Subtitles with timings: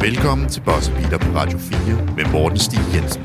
[0.00, 1.78] Velkommen til Boss Beater på Radio 4
[2.16, 3.22] med Morten Stig Jensen.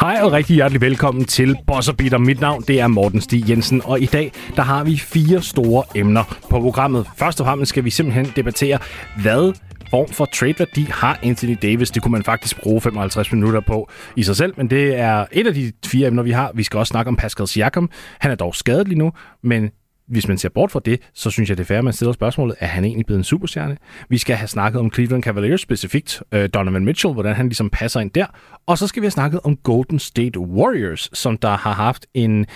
[0.00, 2.18] Hej og rigtig hjertelig velkommen til Boss Beater.
[2.18, 5.84] Mit navn det er Morten Stig Jensen, og i dag der har vi fire store
[5.94, 7.06] emner på programmet.
[7.16, 8.78] Først og fremmest skal vi simpelthen debattere,
[9.22, 9.52] hvad
[9.90, 11.90] form for trade-værdi har Anthony Davis.
[11.90, 15.46] Det kunne man faktisk bruge 55 minutter på i sig selv, men det er et
[15.46, 16.52] af de fire emner, vi har.
[16.54, 17.90] Vi skal også snakke om Pascal Siakam.
[18.18, 19.70] Han er dog skadet lige nu, men
[20.08, 22.12] hvis man ser bort fra det, så synes jeg, det er fair, at man stiller
[22.12, 23.76] spørgsmålet, er han egentlig blevet en superstjerne?
[24.08, 28.00] Vi skal have snakket om Cleveland Cavaliers specifikt, øh, Donovan Mitchell, hvordan han ligesom passer
[28.00, 28.26] ind der.
[28.66, 32.46] Og så skal vi have snakket om Golden State Warriors, som der har haft en,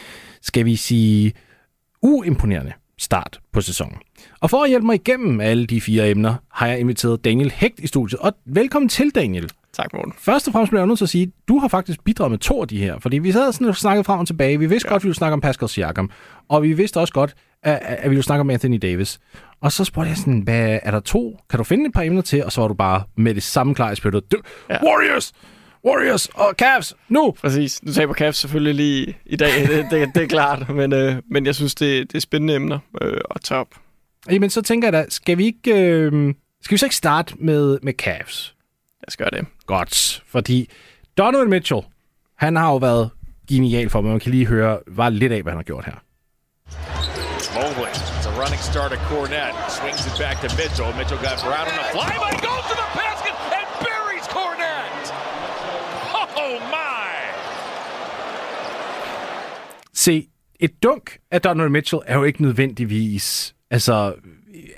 [0.42, 1.32] skal vi sige,
[2.02, 3.96] uimponerende start på sæsonen.
[4.40, 7.80] Og for at hjælpe mig igennem alle de fire emner, har jeg inviteret Daniel Hægt
[7.80, 8.20] i studiet.
[8.20, 9.50] Og velkommen til, Daniel.
[9.72, 10.12] Tak, Morten.
[10.18, 12.38] Først og fremmest bliver jeg nødt til at sige, at du har faktisk bidraget med
[12.38, 12.98] to af de her.
[12.98, 14.58] Fordi vi sad sådan og snakkede frem og tilbage.
[14.58, 14.92] Vi vidste ja.
[14.92, 16.10] godt, at vi ville snakke om Pascal Siakam.
[16.48, 19.20] Og vi vidste også godt, at, vi ville snakke om Anthony Davis.
[19.60, 21.38] Og så spurgte jeg sådan, hvad er der to?
[21.50, 22.44] Kan du finde et par emner til?
[22.44, 24.24] Og så var du bare med det samme klar i spyttet.
[24.70, 24.84] Ja.
[24.84, 25.32] Warriors!
[25.84, 27.34] Warriors og Cavs, nu!
[27.40, 27.80] Præcis.
[27.86, 30.68] Du taber Cavs selvfølgelig lige i dag, det, det, det er klart.
[30.68, 33.68] Men, øh, men jeg synes, det, det er spændende emner øh, at tage op.
[34.30, 35.74] Jamen, så tænker jeg da, skal vi ikke...
[35.74, 38.54] Øh, skal vi så ikke starte med, med Cavs?
[39.00, 39.46] Lad os gøre det.
[39.66, 40.70] Godt, fordi
[41.18, 41.80] Donovan Mitchell,
[42.36, 43.10] han har jo været
[43.48, 44.10] genial for mig.
[44.10, 45.94] Man kan lige høre bare lidt af, hvad han har gjort her.
[47.58, 49.56] Mobley, it's a running start at Cornette.
[49.78, 50.90] Swings it back to Mitchell.
[50.98, 55.08] Mitchell got Brown on the fly, but he goes to the basket and buries Cornette.
[56.44, 57.08] Oh my!
[60.00, 60.26] Se,
[60.60, 64.14] et dunk af Donovan Mitchell er jo ikke nødvendigvis altså,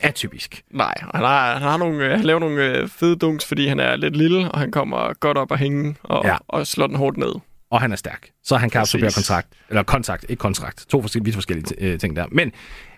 [0.01, 0.63] atypisk.
[0.71, 3.97] Nej, han, har, han, har nogle, han laver nogle øh, fede dunks, fordi han er
[3.97, 6.37] lidt lille, og han kommer godt op og hænge og, ja.
[6.49, 7.33] og slår den hårdt ned.
[7.71, 8.95] Og han er stærk, så han kan Præcis.
[8.95, 9.49] absorbere kontrakt.
[9.69, 10.87] Eller kontakt, ikke kontrakt.
[10.89, 12.27] To forskellige, vidt forskellige øh, ting der.
[12.33, 12.53] Men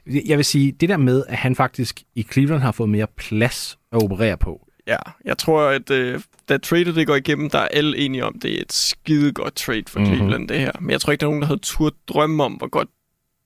[0.06, 3.78] jeg vil sige, det der med, at han faktisk i Cleveland har fået mere plads
[3.92, 4.66] at operere på.
[4.86, 8.38] Ja, jeg tror, at øh, da tradet det går igennem, der er alle enige om,
[8.38, 10.16] det er et skide godt trade for mm-hmm.
[10.16, 10.72] Cleveland, det her.
[10.80, 12.88] Men jeg tror ikke, der er nogen, der havde turt drømme om, hvor godt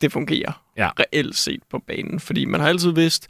[0.00, 0.90] det fungerer ja.
[1.00, 2.20] reelt set på banen.
[2.20, 3.26] Fordi man har altid vidst,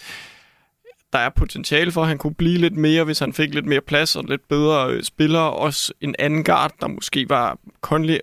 [1.12, 3.80] der er potentiale for, at han kunne blive lidt mere, hvis han fik lidt mere
[3.80, 5.52] plads og lidt bedre øh, spillere.
[5.52, 8.18] Også en anden guard, der måske var Conley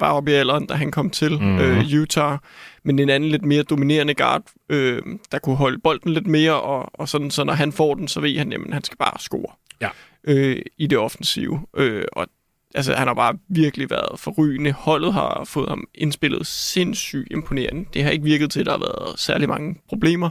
[0.00, 1.58] var oppe i alderen, da han kom til mm-hmm.
[1.58, 2.38] øh, Utah.
[2.82, 6.90] Men en anden lidt mere dominerende guard, øh, der kunne holde bolden lidt mere, og,
[7.00, 9.52] og sådan, så når han får den, så ved han, at han skal bare score
[9.80, 9.88] ja.
[10.28, 11.66] Øh, i det offensive.
[11.76, 12.26] Øh, og
[12.74, 14.72] altså, han har bare virkelig været forrygende.
[14.72, 17.84] Holdet har fået ham indspillet sindssygt imponerende.
[17.94, 20.30] Det har ikke virket til, at der har været særlig mange problemer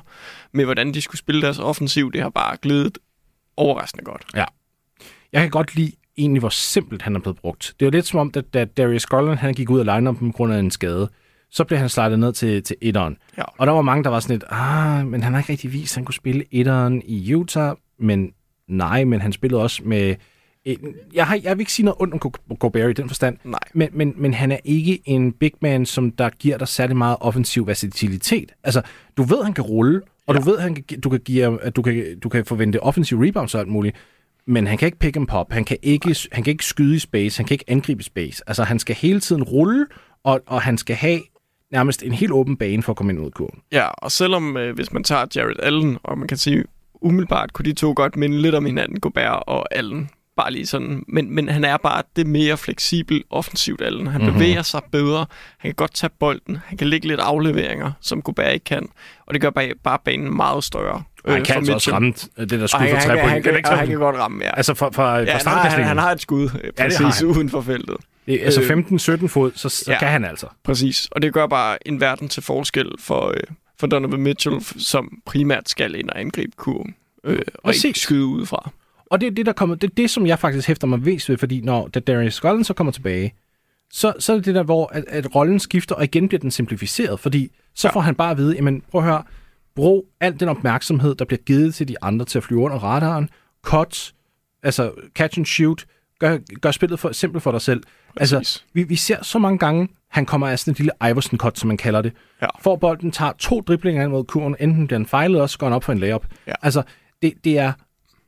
[0.52, 2.12] med, hvordan de skulle spille deres offensiv.
[2.12, 2.98] Det har bare glædet
[3.58, 4.26] overraskende godt.
[4.36, 4.46] Ja.
[5.32, 7.76] Jeg kan godt lide egentlig, hvor simpelt han er blevet brugt.
[7.80, 10.32] Det var lidt som om, da, da Darius Garland han gik ud af line på
[10.32, 11.10] grund af en skade,
[11.52, 13.18] så blev han slidet ned til, til etteren.
[13.38, 13.44] Ja.
[13.58, 15.94] Og der var mange, der var sådan lidt, ah, men han har ikke rigtig vist,
[15.94, 18.32] at han kunne spille etteren i Utah, men
[18.68, 20.16] nej, men han spillede også med
[21.14, 22.14] jeg, har, jeg vil ikke sige noget ondt
[22.50, 23.60] om Gobert i den forstand, Nej.
[23.74, 27.18] Men, men, men han er ikke en big man, som der giver dig særlig meget
[27.20, 28.52] offensiv versatilitet.
[28.64, 28.82] Altså,
[29.18, 30.40] du ved, han kan rulle, og ja.
[30.40, 33.56] du ved, han kan, du kan, give, at du kan, du kan forvente offensiv rebounds
[33.56, 33.96] og alt muligt,
[34.48, 37.00] men han kan ikke pick and pop, han kan ikke, han kan ikke skyde i
[37.00, 38.44] space, han kan ikke angribe space.
[38.48, 39.86] Altså, han skal hele tiden rulle,
[40.24, 41.22] og, og han skal have
[41.72, 43.60] nærmest en helt åben bane for at komme ind ud af kurven.
[43.72, 46.64] Ja, og selvom øh, hvis man tager Jared Allen, og man kan sige,
[47.02, 50.10] umiddelbart kunne de to godt minde lidt om hinanden, Gobert og Allen.
[50.38, 51.04] Bare lige sådan.
[51.08, 54.08] Men, men han er bare det mere fleksibel offensivt, Allen.
[54.08, 54.34] Han mm-hmm.
[54.34, 55.26] bevæger sig bedre.
[55.58, 56.58] Han kan godt tage bolden.
[56.66, 58.90] Han kan lægge lidt afleveringer, som Gobert ikke kan.
[59.26, 61.04] Og det gør bare, bare banen meget større.
[61.24, 63.22] Og han øh, kan altså også ramme det der skud for tre point.
[63.22, 64.58] Han, han, kan, han, han kan godt ramme, ja.
[64.58, 67.26] Altså for, for, ja, for han, har, han, han har et skud øh, præcis ja,
[67.26, 67.96] uden for feltet.
[68.26, 68.62] Det, altså
[69.22, 70.48] 15-17 fod, så, så ja, kan han altså.
[70.64, 73.40] Præcis, og det gør bare en verden til forskel for, øh,
[73.80, 77.86] for Donovan Mitchell, som primært skal ind og angribe kurven, øh, og Præcis.
[77.86, 78.72] ikke skyde udefra.
[79.06, 81.30] Og det er det, der kommer, det, er det, som jeg faktisk hæfter mig mest
[81.30, 83.34] ved, fordi når da Darius Scullen så kommer tilbage,
[83.94, 86.52] så, så er det det der, hvor at, at rollen skifter, og igen bliver den
[86.52, 87.94] simplificeret, fordi så ja.
[87.94, 89.24] får han bare at vide, jamen prøv at høre,
[89.76, 93.30] brug al den opmærksomhed, der bliver givet til de andre til at flyve under radaren,
[93.62, 94.14] cut,
[94.64, 95.86] altså catch and shoot,
[96.20, 97.84] gør, gør spillet for, simpelt for dig selv.
[98.18, 98.34] Præcis.
[98.34, 101.68] Altså, vi, vi ser så mange gange, han kommer af sådan en lille Iverson-cut, som
[101.68, 102.14] man kalder det.
[102.42, 102.48] Ja.
[102.62, 105.68] For bolden tager to driblinger ind mod kurven, enten bliver den fejlet, og så går
[105.68, 106.26] han op for en layup.
[106.48, 106.54] Ja.
[106.62, 106.84] Altså,
[107.22, 107.72] det, det er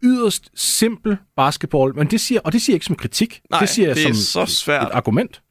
[0.04, 3.70] yderst simpel basketball, men det siger, og det siger jeg ikke som kritik, Nej, det
[3.70, 4.88] siger jeg det som så svært.
[4.88, 5.42] et argument.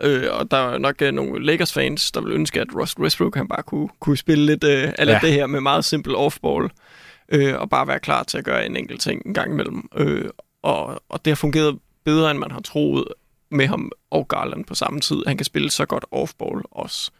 [0.00, 3.48] Øh, og der er nok uh, nogle Lakers-fans, der vil ønske, at Russ Westbrook han
[3.48, 5.18] bare kunne, kunne spille lidt uh, af ja.
[5.22, 6.68] det her med meget simpel off-ball,
[7.28, 9.88] øh, og bare være klar til at gøre en enkelt ting en gang imellem.
[9.96, 10.24] Øh,
[10.62, 13.04] og, og det har fungeret bedre, end man har troet
[13.50, 15.22] med ham og Garland på samme tid.
[15.26, 17.10] Han kan spille så godt off-ball også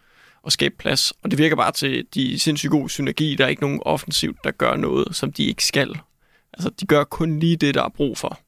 [0.43, 1.13] og skabe plads.
[1.23, 3.35] Og det virker bare til de sindssygt gode synergi.
[3.35, 5.99] Der er ikke nogen offensivt, der gør noget, som de ikke skal.
[6.53, 8.41] Altså, de gør kun lige det, der er brug for.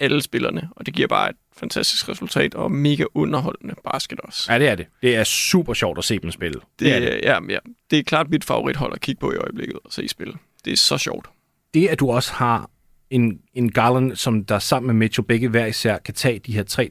[0.00, 0.68] Alle spillerne.
[0.76, 4.52] Og det giver bare et fantastisk resultat og mega underholdende basket også.
[4.52, 4.86] Ja, det er det.
[5.02, 6.60] Det er super sjovt at se dem spille.
[6.78, 7.20] Det, det er, det.
[7.22, 7.58] Ja, ja,
[7.90, 10.34] det er klart mit favorithold at kigge på i øjeblikket og se spille.
[10.64, 11.26] Det er så sjovt.
[11.74, 12.70] Det, at du også har
[13.12, 16.62] en, en Garland, som der sammen med Mitchell begge hver især kan tage de her
[16.62, 16.90] tre,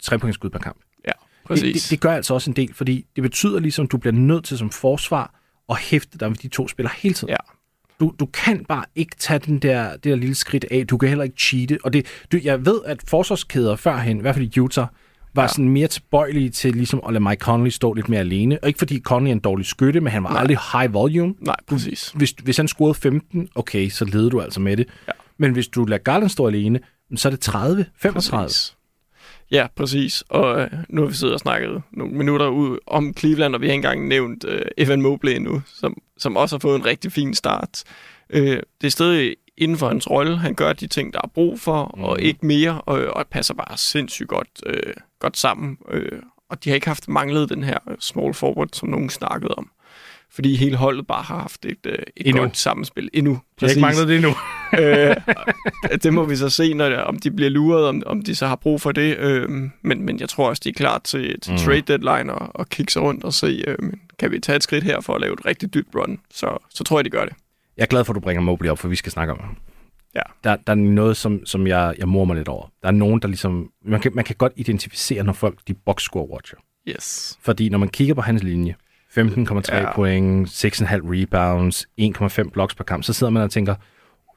[0.00, 0.76] tre point skud per kamp.
[1.06, 1.12] Ja,
[1.46, 1.62] præcis.
[1.62, 4.14] Det, det, det gør altså også en del, fordi det betyder ligesom, at du bliver
[4.14, 5.34] nødt til som forsvar
[5.68, 7.30] at hæfte dig med de to spillere hele tiden.
[7.30, 7.36] Ja.
[8.00, 10.86] Du, du kan bare ikke tage den der, det der lille skridt af.
[10.86, 11.78] Du kan heller ikke cheate.
[11.84, 14.86] Og det, du, jeg ved, at forsvarskæder førhen, i hvert fald i Utah,
[15.36, 15.48] var ja.
[15.48, 18.58] sådan mere tilbøjelige til ligesom at lade Mike Conley stå lidt mere alene.
[18.62, 20.40] Og ikke fordi Conley er en dårlig skytte, men han var Nej.
[20.40, 21.34] aldrig high volume.
[21.40, 22.12] Nej, præcis.
[22.14, 24.86] Hvis, hvis han scorede 15, okay, så leder du altså med det.
[25.08, 25.12] Ja.
[25.38, 26.80] Men hvis du lader Garland stå alene,
[27.16, 28.44] så er det 30, 35.
[28.44, 28.76] Præcis.
[29.50, 30.24] Ja, præcis.
[30.28, 33.66] Og øh, nu har vi siddet og snakket nogle minutter ud om Cleveland, og vi
[33.66, 37.12] har ikke engang nævnt øh, Evan Mobley nu, som, som også har fået en rigtig
[37.12, 37.82] fin start.
[38.30, 40.38] Øh, det er stadig inden for hans rolle.
[40.38, 42.04] Han gør de ting, der er brug for, mm.
[42.04, 42.26] og mhm.
[42.26, 45.78] ikke mere, og, og passer bare sindssygt godt, øh, godt sammen.
[45.90, 46.18] Øh,
[46.50, 49.70] og de har ikke haft manglet den her small forward, som nogen snakkede om
[50.36, 53.40] fordi hele holdet bare har haft et, øh, et godt sammenspil endnu.
[53.60, 54.34] Jeg har ikke manglet det endnu.
[54.80, 55.16] øh,
[56.02, 58.46] det må vi så se, når det, om de bliver luret, om, om de så
[58.46, 59.16] har brug for det.
[59.16, 59.48] Øh,
[59.82, 61.58] men, men jeg tror også, de er klar til, til mm.
[61.58, 63.78] trade deadline og, og kigge sig rundt og se, øh,
[64.18, 66.18] kan vi tage et skridt her for at lave et rigtig dybt run.
[66.30, 67.34] Så, så tror jeg, de gør det.
[67.76, 69.56] Jeg er glad for, at du bringer Mobley op, for vi skal snakke om ham.
[70.14, 70.22] Ja.
[70.44, 72.72] Der, der er noget, som, som jeg, jeg mormer lidt over.
[72.82, 73.70] Der er nogen, der ligesom...
[73.84, 76.58] Man kan, man kan godt identificere, når folk de box score watcher.
[76.88, 77.38] Yes.
[77.42, 78.74] Fordi når man kigger på hans linje,
[79.18, 79.94] 15,3 ja.
[79.94, 83.74] point, 6,5 rebounds, 1,5 blocks per kamp, så sidder man og tænker,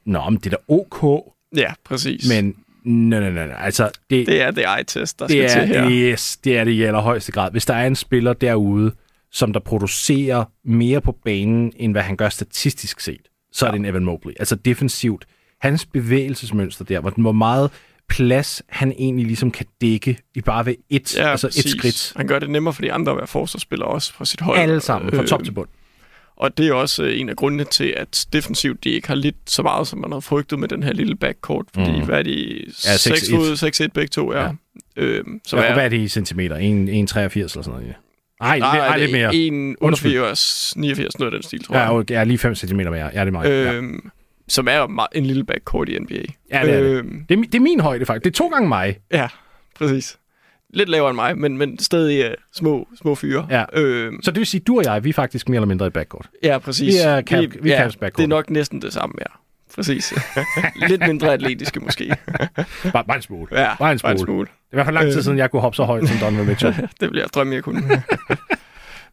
[0.06, 1.26] nå, men det er da ok.
[1.56, 2.30] Ja, præcis.
[2.30, 3.90] Men nej, nej, nej, altså...
[4.10, 5.90] Det, det er det eye-test, der det skal er, til her.
[5.92, 7.52] Yes, det er det i allerhøjeste grad.
[7.52, 8.92] Hvis der er en spiller derude,
[9.32, 13.22] som der producerer mere på banen, end hvad han gør statistisk set,
[13.52, 13.68] så ja.
[13.68, 14.34] er det en Evan Mobley.
[14.40, 15.26] Altså defensivt.
[15.62, 17.72] Hans bevægelsesmønster der, hvor, hvor meget
[18.10, 22.14] plads, han egentlig ligesom kan dække i bare ved et, ja, altså et skridt.
[22.16, 24.60] Han gør det nemmere for de andre at være forsvarsspillere også fra sit hold.
[24.60, 25.68] Alle sammen, fra top til bund.
[26.36, 29.36] Og det er også øh, en af grundene til, at defensivt de ikke har lidt
[29.48, 31.66] så meget, som man havde frygtet med den her lille backcourt.
[31.74, 32.06] Fordi mm.
[32.06, 32.64] hvad er de?
[32.86, 34.44] Ja, 6 fod, 6-1 begge to, ja.
[34.44, 34.52] ja.
[34.98, 36.56] Øhm, så ja, hvad er det i centimeter?
[36.56, 37.88] 1,83 eller sådan noget?
[37.88, 37.94] Ja.
[38.42, 39.30] Ej, Nej, ej, lidt mere.
[39.30, 42.10] 1,89, 89, noget af den stil, tror jeg.
[42.10, 42.96] Ja, er lige 5 cm mere.
[42.96, 43.52] Ja, det er meget.
[43.52, 44.10] Øhm, ja
[44.50, 46.16] som er en lille backcourt i NBA.
[46.52, 46.96] Ja, det er, øh, det.
[46.96, 47.26] Øhm.
[47.30, 48.24] Det, er, det er min højde faktisk.
[48.24, 48.98] Det er to gange mig.
[49.12, 49.28] Ja,
[49.76, 50.18] præcis.
[50.74, 53.48] Lidt lavere end mig, men, men stadig uh, små, små fyre.
[53.50, 53.64] Ja.
[53.74, 55.90] Øh, så det vil sige, du og jeg, vi er faktisk mere eller mindre i
[55.90, 56.30] backcourt.
[56.44, 56.94] Ja, præcis.
[56.94, 58.18] Vi er, cap, vi, vi ja, backcourt.
[58.18, 59.26] Det er nok næsten det samme, ja.
[59.76, 60.14] Præcis.
[60.90, 62.08] Lidt mindre atletiske måske.
[62.94, 63.48] bare, bare en smule.
[63.60, 64.10] Ja, bare en smule.
[64.10, 64.46] Bare en smule.
[64.46, 65.24] Det er i hvert fald lang tid øh.
[65.24, 66.76] siden, jeg kunne hoppe så højt som Donovan Mitchell.
[67.00, 68.04] det bliver jeg drømme, jeg kunne.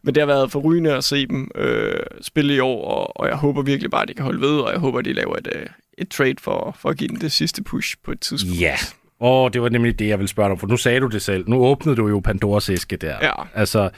[0.03, 3.35] Men det har været forrygende at se dem øh, spille i år, og, og jeg
[3.35, 5.47] håber virkelig bare, at de kan holde ved, og jeg håber, at de laver et,
[5.55, 5.65] øh,
[5.97, 8.61] et trade for, for at give dem det sidste push på et tidspunkt.
[8.61, 8.75] Ja,
[9.19, 11.07] Åh, oh, det var nemlig det, jeg ville spørge dig om, for nu sagde du
[11.07, 11.49] det selv.
[11.49, 13.17] Nu åbnede du jo Pandoras æske der.
[13.21, 13.31] Ja.
[13.53, 13.89] Altså,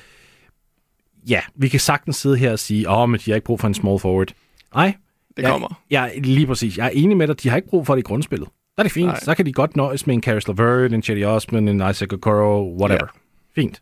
[1.30, 3.60] ja, vi kan sagtens sidde her og sige, åh, oh, men de har ikke brug
[3.60, 4.34] for en small forward.
[4.76, 4.94] Nej.
[5.38, 5.82] Det jeg, kommer.
[5.90, 6.78] Jeg, jeg, lige præcis.
[6.78, 8.50] Jeg er enig med dig, de har ikke brug for det i grundspillet.
[8.76, 9.08] Der er det fint.
[9.08, 9.20] Nej.
[9.20, 12.76] Så kan de godt nøjes med en Caris LeVert, en Chetty Osman, en Isaac Okoro,
[12.80, 13.08] whatever.
[13.56, 13.62] Ja.
[13.62, 13.82] Fint.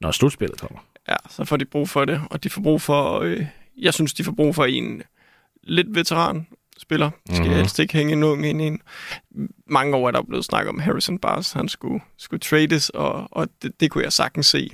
[0.00, 0.78] Når slutspillet kommer.
[1.08, 3.46] Ja, så får de brug for det, og de får brug for, øh,
[3.78, 5.02] jeg synes, de får brug for en
[5.62, 6.46] lidt veteran
[6.78, 7.10] spiller.
[7.10, 7.56] De skal mm-hmm.
[7.56, 8.80] helst ikke hænge en ung ind i en.
[9.66, 13.48] Mange år er der blevet snakket om Harrison Barnes, han skulle, skulle trades, og, og
[13.62, 14.70] det, det kunne jeg sagtens se.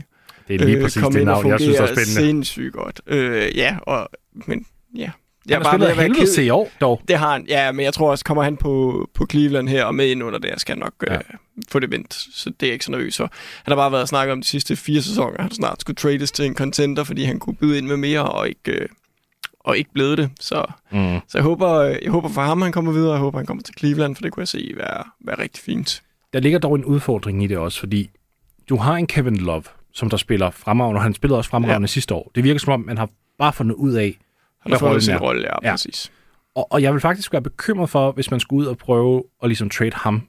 [0.49, 2.07] Det er lige øh, præcis det navn, jeg synes er spændende.
[2.07, 3.01] sindssygt godt.
[3.07, 5.11] Øh, ja, og, men ja,
[5.49, 7.03] jeg han har spillet helvede til i år, dog.
[7.09, 9.95] Det har han, ja, men jeg tror også, kommer han på, på Cleveland her og
[9.95, 11.15] med ind under det, jeg skal nok ja.
[11.15, 11.21] øh,
[11.69, 13.15] få det vendt, så det er ikke så nervøs.
[13.15, 13.23] Så
[13.65, 16.45] han har bare været snakket om de sidste fire sæsoner, han snart skulle trades til
[16.45, 18.89] en contender, fordi han kunne byde ind med mere og ikke, øh,
[19.61, 20.31] og ikke blevet det.
[20.41, 21.19] Så, mm.
[21.29, 23.63] så jeg, håber, jeg håber for ham, han kommer videre, og jeg håber, han kommer
[23.63, 26.03] til Cleveland, for det kunne jeg se være, være rigtig fint.
[26.33, 28.11] Der ligger dog en udfordring i det også, fordi
[28.69, 31.87] du har en Kevin Love, som der spiller fremragende, og han spillede også fremragende ja.
[31.87, 32.31] sidste år.
[32.35, 33.09] Det virker som om, man har
[33.39, 34.19] bare fundet ud af,
[34.63, 36.13] han har fået sin rolle, ja, ja, præcis.
[36.55, 39.49] Og, og jeg vil faktisk være bekymret for, hvis man skulle ud og prøve at
[39.49, 40.29] ligesom trade ham.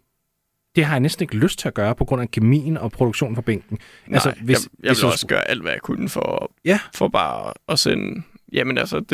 [0.76, 3.36] Det har jeg næsten ikke lyst til at gøre, på grund af kemien og produktionen
[3.36, 3.80] fra bænken.
[4.08, 6.80] Nej, altså, hvis, jeg, jeg vil også gøre alt, hvad jeg kunne for, ja.
[6.96, 8.24] for bare at sende...
[8.54, 9.10] Jamen altså, det,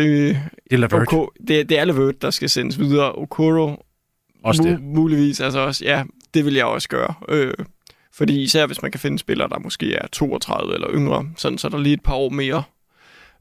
[0.72, 1.06] det er.
[1.12, 3.16] OK, det, det er Lavert, der skal sendes videre.
[3.16, 3.86] Okoro,
[4.44, 4.82] også det.
[4.82, 7.14] muligvis, altså også, ja, det vil jeg også gøre.
[7.30, 7.54] Øh,
[8.14, 11.68] fordi især hvis man kan finde spillere, der måske er 32 eller yngre, sådan, så
[11.68, 12.64] er der lige et par år mere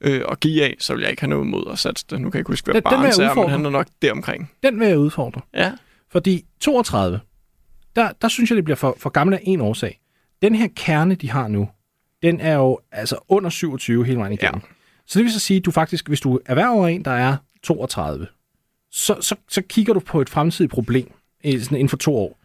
[0.00, 2.21] øh, at give af, så vil jeg ikke have noget imod at satse det.
[2.21, 4.50] Nu kan jeg ikke huske, hvad den, Barnes den er, men han er nok deromkring.
[4.62, 5.40] Den vil jeg udfordre.
[5.55, 5.73] Ja.
[6.11, 7.21] Fordi 32,
[7.97, 10.00] der, der synes jeg, det bliver for, for gammel af en årsag.
[10.43, 11.69] Den her kerne, de har nu,
[12.23, 14.61] den er jo altså under 27 hele vejen igennem.
[14.64, 14.69] Ja.
[15.07, 17.37] Så det vil så sige, at du faktisk, hvis du er over en, der er
[17.62, 18.26] 32,
[18.90, 21.12] så, så, så kigger du på et fremtidigt problem
[21.45, 22.38] sådan inden for to år.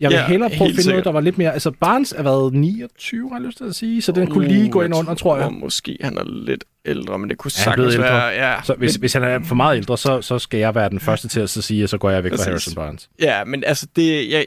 [0.00, 0.92] Jeg vil ja, hellere prøve at finde sikkert.
[0.92, 1.52] noget, der var lidt mere...
[1.52, 4.48] Altså, Barnes er været 29, har jeg lyst til at sige, så den uh, kunne
[4.48, 5.52] lige gå ind under, tror jeg.
[5.52, 8.26] Måske han er lidt ældre, men det kunne sagtens være...
[8.26, 10.88] Ja, så hvis, men, hvis han er for meget ældre, så, så skal jeg være
[10.88, 13.10] den første til at så sige, at så går jeg væk fra Harrison Barnes.
[13.20, 14.46] Ja, men altså, det, jeg,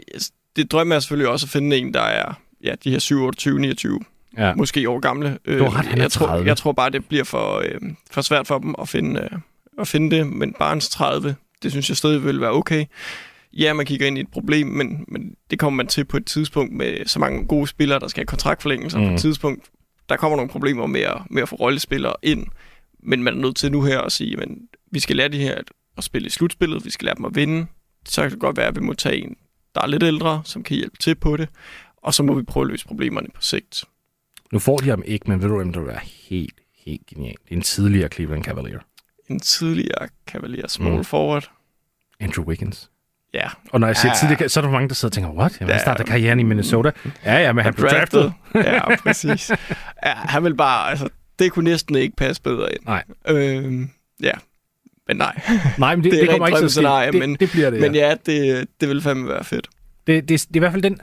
[0.56, 2.34] det drømmer jeg selvfølgelig også at finde en, der er
[2.64, 4.00] ja, de her 27, 29,
[4.38, 4.54] ja.
[4.54, 5.38] måske år gamle.
[5.48, 7.82] Du ret, jeg, tror, jeg tror bare, det bliver for, øh,
[8.12, 9.30] for svært for dem at finde, øh,
[9.80, 12.86] at finde det, men Barnes 30, det synes jeg stadig vil være okay
[13.54, 16.26] ja, man kigger ind i et problem, men, men det kommer man til på et
[16.26, 18.98] tidspunkt med så mange gode spillere, der skal have kontraktforlængelser.
[18.98, 19.04] Mm.
[19.04, 19.18] På et mm.
[19.18, 19.70] tidspunkt,
[20.12, 22.48] der kommer nogle problemer med at, med at få rollespillere ind,
[23.00, 24.48] men man er nødt til nu her at sige, at
[24.92, 25.62] vi skal lære de her
[25.98, 27.66] at spille i slutspillet, vi skal lære dem at vinde.
[28.06, 29.36] Så kan det godt være, at vi må tage en,
[29.76, 31.50] der er lidt ældre, som kan hjælpe til på det,
[31.98, 33.84] og så må vi prøve at løse problemerne på sigt.
[34.52, 37.36] Nu får de ham ikke, men ved du, hvem der er helt, helt genial?
[37.44, 38.80] Det er en tidligere Cleveland Cavalier.
[39.30, 41.04] En tidligere Cavalier small mm.
[41.04, 41.52] forward.
[42.20, 42.92] Andrew Wiggins.
[43.34, 43.48] Ja.
[43.70, 45.60] Og når jeg siger ja, tidligere, så er der mange, der sidder og tænker, what?
[45.60, 46.92] Jamen, ja, han startede karrieren i Minnesota.
[47.26, 48.34] Ja, ja, men han blev draftet.
[48.56, 49.50] ja, præcis.
[50.06, 51.10] Ja, han vil bare, altså,
[51.40, 52.82] det kunne næsten ikke passe bedre ind.
[52.86, 53.04] Nej.
[53.28, 53.90] Øhm,
[54.24, 54.32] ja,
[55.08, 55.42] men nej.
[55.78, 57.12] Nej, men det, det, det kommer ikke til at ske.
[57.12, 57.82] Det, men, det bliver det, ja.
[57.82, 59.70] Men ja, det, det vil fandme være fedt.
[60.08, 61.02] Det, det, det er i hvert fald den,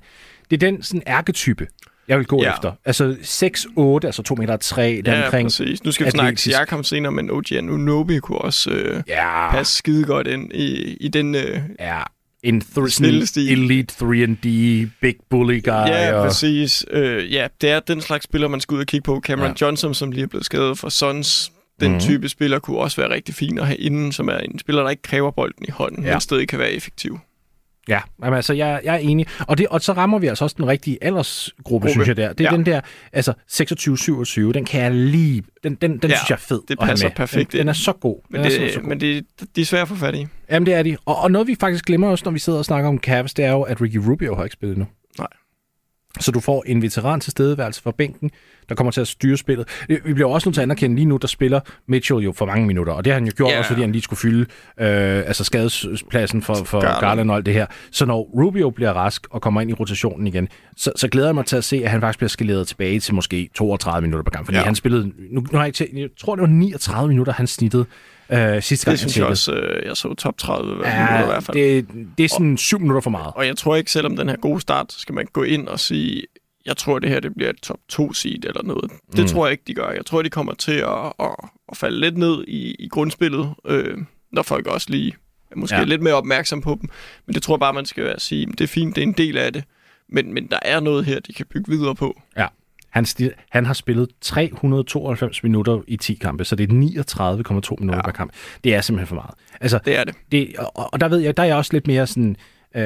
[0.50, 1.66] det er den sådan ærketype,
[2.08, 2.52] jeg vil gå ja.
[2.52, 2.72] efter.
[2.84, 3.16] Altså
[4.02, 5.46] 6-8, altså 2 meter 3, ja, omkring.
[5.46, 5.84] præcis.
[5.84, 9.50] Nu skal vi snakke Siakam senere, men OG Anunobi kunne også øh, ja.
[9.50, 11.34] passe skide godt ind i, i den...
[11.34, 12.02] Øh, ja,
[12.48, 14.48] en th- elite 3D,
[15.00, 15.70] big bully guy.
[15.70, 16.26] Ja, og...
[16.26, 16.84] præcis.
[16.90, 19.20] Øh, ja, det er den slags spiller, man skal ud og kigge på.
[19.24, 19.66] Cameron ja.
[19.66, 22.00] Johnson, som lige er blevet skadet for Suns, den mm.
[22.00, 24.90] type spiller kunne også være rigtig fin at have inden, som er en spiller, der
[24.90, 26.10] ikke kræver bolden i hånden, ja.
[26.10, 27.18] men stadig kan være effektiv.
[27.88, 29.26] Ja, jamen, altså, jeg, jeg er enig.
[29.40, 31.90] Og, det, og så rammer vi altså også den rigtige aldersgruppe, Gruppe.
[31.90, 32.32] synes jeg der.
[32.32, 32.56] Det er ja.
[32.56, 32.80] den der,
[33.12, 36.78] altså 26-27, den kan jeg lige, den, den, den ja, synes jeg er fed det
[36.78, 38.20] passer perfekt den, den er så god.
[38.30, 38.88] Men, det, så, så god.
[38.88, 39.24] men det,
[39.56, 40.26] de er svære at få fat i.
[40.50, 40.96] Jamen, det er de.
[41.06, 43.44] Og, og noget, vi faktisk glemmer også, når vi sidder og snakker om Cavs, det
[43.44, 44.86] er jo, at Ricky Rubio har ikke spillet nu.
[46.20, 48.30] Så du får en veteran til stedeværelse fra bænken,
[48.68, 49.68] der kommer til at styre spillet.
[49.88, 52.66] Vi bliver også nødt til at anerkende lige nu, der spiller Mitchell jo for mange
[52.66, 53.58] minutter, og det har han jo gjort yeah.
[53.58, 54.40] også, fordi han lige skulle fylde
[54.80, 57.00] øh, altså skadespladsen for, for Garland.
[57.00, 57.66] Garland og alt det her.
[57.90, 61.34] Så når Rubio bliver rask og kommer ind i rotationen igen, så, så glæder jeg
[61.34, 64.30] mig til at se, at han faktisk bliver skaleret tilbage til måske 32 minutter per
[64.30, 64.64] gang, fordi ja.
[64.64, 67.86] han spillede, nu, nu har jeg, ikke jeg tror det var 39 minutter, han snittede
[68.30, 71.44] øh, sidste gang, det synes jeg også, øh, jeg så top 30 ja, i hvert
[71.44, 71.56] fald.
[71.56, 73.32] Det, det er sådan og, 7 minutter for meget.
[73.34, 76.22] Og jeg tror ikke, selvom den her gode start, skal man gå ind og sige,
[76.66, 78.90] jeg tror, det her det bliver et top 2 seed eller noget.
[79.12, 79.26] Det mm.
[79.26, 79.90] tror jeg ikke, de gør.
[79.90, 81.34] Jeg tror, de kommer til at, at,
[81.68, 83.98] at falde lidt ned i, i grundspillet, øh,
[84.32, 85.14] når folk også lige
[85.50, 85.84] er måske ja.
[85.84, 86.90] lidt mere opmærksom på dem.
[87.26, 89.12] Men det tror jeg bare, man skal være sige, det er fint, det er en
[89.12, 89.64] del af det.
[90.08, 92.20] Men, men der er noget her, de kan bygge videre på.
[92.36, 92.46] Ja.
[92.90, 93.06] Han,
[93.50, 98.02] han har spillet 392 minutter i 10 kampe, så det er 39,2 minutter ja.
[98.02, 98.32] per kamp.
[98.64, 99.34] Det er simpelthen for meget.
[99.60, 100.14] Altså, det er det.
[100.32, 102.36] det og, og der ved jeg, der er jeg også lidt mere sådan...
[102.74, 102.82] Øh,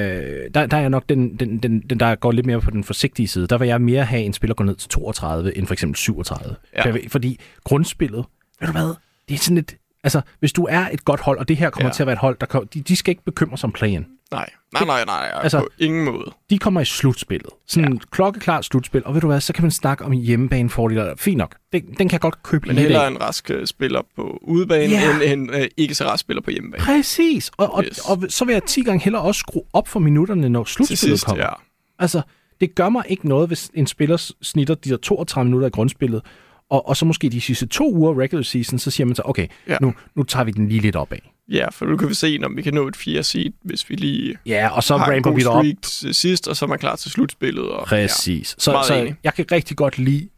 [0.54, 2.84] der, der er jeg nok den, den, den, den, der går lidt mere på den
[2.84, 3.46] forsigtige side.
[3.46, 6.56] Der vil jeg mere have en spiller gå ned til 32, end for eksempel 37.
[6.76, 6.92] Ja.
[7.08, 8.24] Fordi grundspillet,
[8.60, 8.94] ved du hvad,
[9.28, 9.76] det er sådan et...
[10.04, 11.92] Altså, hvis du er et godt hold, og det her kommer ja.
[11.92, 14.06] til at være et hold, der kommer, de, de skal ikke bekymre sig om play-in.
[14.32, 16.32] Nej, nej, nej, nej, altså, på ingen måde.
[16.50, 17.50] De kommer i slutspillet.
[17.66, 17.98] Sådan ja.
[18.10, 21.14] klokkeklart slutspil, og ved du hvad, så kan man snakke om hjemmebanefordele.
[21.16, 24.38] Fint nok, den, den kan jeg godt købe Men hellere en rask øh, spiller på
[24.42, 25.32] udebane, ja.
[25.32, 26.84] end en uh, ikke så rask spiller på hjemmebane.
[26.84, 27.98] Præcis, og, og, yes.
[27.98, 30.98] og, og så vil jeg 10 gange hellere også skrue op for minutterne, når slutspillet
[30.98, 31.44] sidst, kommer.
[31.44, 31.52] Ja.
[31.98, 32.22] Altså,
[32.60, 36.22] det gør mig ikke noget, hvis en spiller snitter de der 32 minutter i grundspillet,
[36.72, 39.46] og, og så måske de sidste to uger regular season, så siger man så, okay,
[39.68, 39.76] ja.
[39.80, 41.32] nu, nu tager vi den lige lidt op af.
[41.48, 43.94] Ja, for nu kan vi se, om vi kan nå et fjerde seed, hvis vi
[43.94, 46.14] lige ja, og så har en god streak op.
[46.14, 47.68] sidst, og så er man klar til slutspillet.
[47.68, 48.54] Og, Præcis.
[48.58, 50.28] Ja, så, så jeg kan rigtig godt lide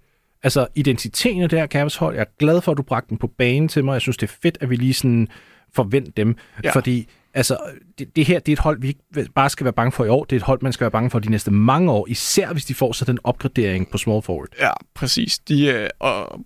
[0.43, 2.15] altså, identiteten af det her Cavs hold.
[2.15, 3.93] Jeg er glad for, at du bragte den på banen til mig.
[3.93, 5.29] Jeg synes, det er fedt, at vi lige sådan
[5.75, 6.37] forvent dem.
[6.65, 6.73] Ja.
[6.73, 7.59] Fordi altså,
[7.99, 10.09] det, det her det er et hold, vi ikke bare skal være bange for i
[10.09, 10.25] år.
[10.25, 12.07] Det er et hold, man skal være bange for de næste mange år.
[12.09, 14.49] Især hvis de får så den opgradering på small forward.
[14.61, 15.39] Ja, præcis.
[15.39, 16.41] De, øh, og,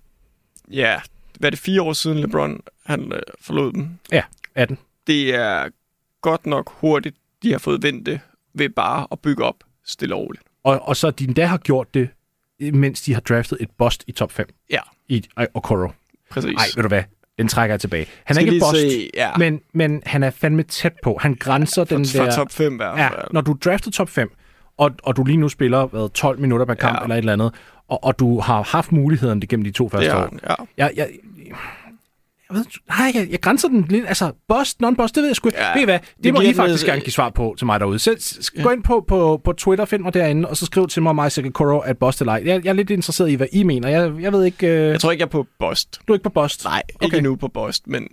[0.71, 1.01] ja,
[1.39, 3.89] hvad er det, fire år siden LeBron han øh, forlod dem?
[4.13, 4.23] Ja.
[4.55, 4.79] 18.
[5.07, 5.69] Det er
[6.21, 8.21] godt nok hurtigt, de har fået vendt det
[8.55, 10.45] ved bare at bygge op stille og roligt.
[10.65, 12.09] Og, og så de endda har gjort det,
[12.61, 14.47] mens de har draftet et bust i top 5.
[14.71, 14.81] Ja.
[15.09, 15.89] I Okoro.
[16.31, 16.53] Præcis.
[16.53, 17.03] Nej, ved du hvad?
[17.39, 18.07] Den trækker jeg tilbage.
[18.25, 19.31] Han er ikke boss, se, ja.
[19.39, 21.19] men, men han er fandme tæt på.
[21.21, 22.25] Han grænser ja, den der...
[22.25, 23.13] For top 5 i hvert fald.
[23.19, 24.31] Ja, når du drafter top 5,
[24.79, 27.03] og, og du lige nu spiller hvad, 12 minutter per kamp ja.
[27.03, 27.55] eller et eller andet,
[27.89, 30.31] og, og du har haft mulighederne gennem de to første ja, år.
[30.49, 30.55] Ja.
[30.77, 31.09] Jeg, jeg,
[32.51, 34.05] jeg ved, nej, jeg, jeg grænser den lidt.
[34.09, 35.59] Altså, boss, non-boss, det ved jeg sgu ikke.
[35.59, 35.99] Ja, ved I hvad?
[35.99, 37.99] Det, det må I faktisk gerne give svar på til mig derude.
[37.99, 38.63] Så ja.
[38.63, 41.53] gå ind på, på, på Twitter, find mig derinde, og så skriv til mig, mig
[41.53, 42.43] Koro, at boss eller ej.
[42.45, 43.89] Jeg, jeg er lidt interesseret i, hvad I mener.
[43.89, 44.67] Jeg, jeg ved ikke...
[44.67, 44.89] Øh...
[44.89, 46.01] Jeg tror ikke, jeg er på Bost.
[46.09, 46.65] Du er ikke på Bost?
[46.65, 47.25] Nej, ikke okay.
[47.25, 48.09] nu på Bost, men,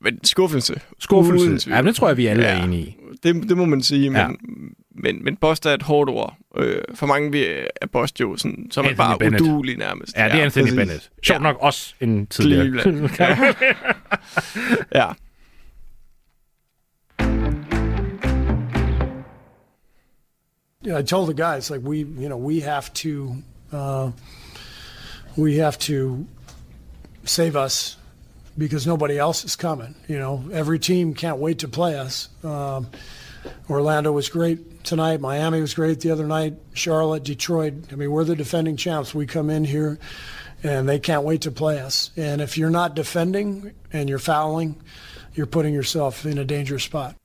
[0.00, 0.80] men skuffelse.
[0.98, 1.70] Skuffelse.
[1.70, 2.96] Ja, men det tror jeg, vi alle ja, er enige i.
[3.22, 4.28] Det, det må man sige, men, ja.
[4.94, 6.36] Men, men Bost er et hårdt ord.
[6.56, 9.42] Øh, for mange er Bost jo sådan, som er bare Bennett.
[9.42, 10.16] udulig nærmest.
[10.16, 11.10] Ja, det er Anthony ja, Bennett.
[11.24, 11.42] Sjovt ja.
[11.42, 13.10] nok også en tidligere.
[14.94, 15.12] ja.
[20.84, 23.36] Yeah, I told the guys like we, you know, we have to,
[23.72, 24.10] uh,
[25.36, 26.26] we have to
[27.24, 27.96] save us
[28.58, 29.94] because nobody else is coming.
[30.08, 32.28] You know, every team can't wait to play us.
[32.42, 32.88] Um,
[33.68, 35.20] Orlando was great tonight.
[35.20, 36.54] Miami was great the other night.
[36.74, 37.74] Charlotte, Detroit.
[37.92, 39.14] I mean, we're the defending champs.
[39.14, 39.98] We come in here
[40.62, 42.10] and they can't wait to play us.
[42.16, 44.80] And if you're not defending and you're fouling,
[45.34, 47.16] you're putting yourself in a dangerous spot.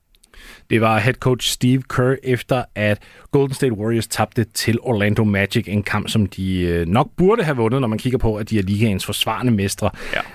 [0.70, 2.98] Det var head coach Steve Kerr efter, at
[3.30, 5.64] Golden State Warriors tabte til Orlando Magic.
[5.68, 8.58] En kamp, som de øh, nok burde have vundet, når man kigger på, at de
[8.58, 9.90] er ligaens forsvarende mestre.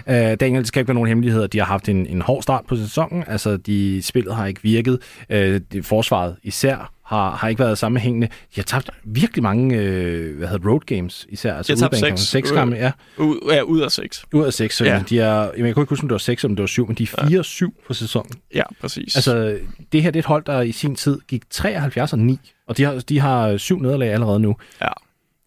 [0.08, 0.32] Ja.
[0.32, 1.48] Uh, Daniel, det skal ikke være nogen hemmeligheder.
[1.48, 3.24] De har haft en, en hård start på sæsonen.
[3.28, 5.00] Altså, de, spillet har ikke virket.
[5.30, 8.28] Uh, det, forsvaret især har, har ikke været sammenhængende.
[8.28, 11.54] De har tabt virkelig mange øh, hvad hedder, road games, især.
[11.54, 12.22] Altså de har tabt seks.
[12.22, 12.92] Seks kampe, ja.
[13.18, 14.26] U, ja, ud af seks.
[14.34, 15.04] Ud af seks, så ja.
[15.10, 16.88] de er, jamen, jeg kunne ikke huske, om det var seks, om det var syv,
[16.88, 18.32] men de er 4-7 på sæsonen.
[18.56, 19.16] Ja, præcis.
[19.16, 19.60] Altså,
[19.92, 22.78] det her det er et hold, der i sin tid gik 73 og 9, og
[22.78, 24.56] de har, de har syv nederlag allerede nu.
[24.82, 24.92] Ja,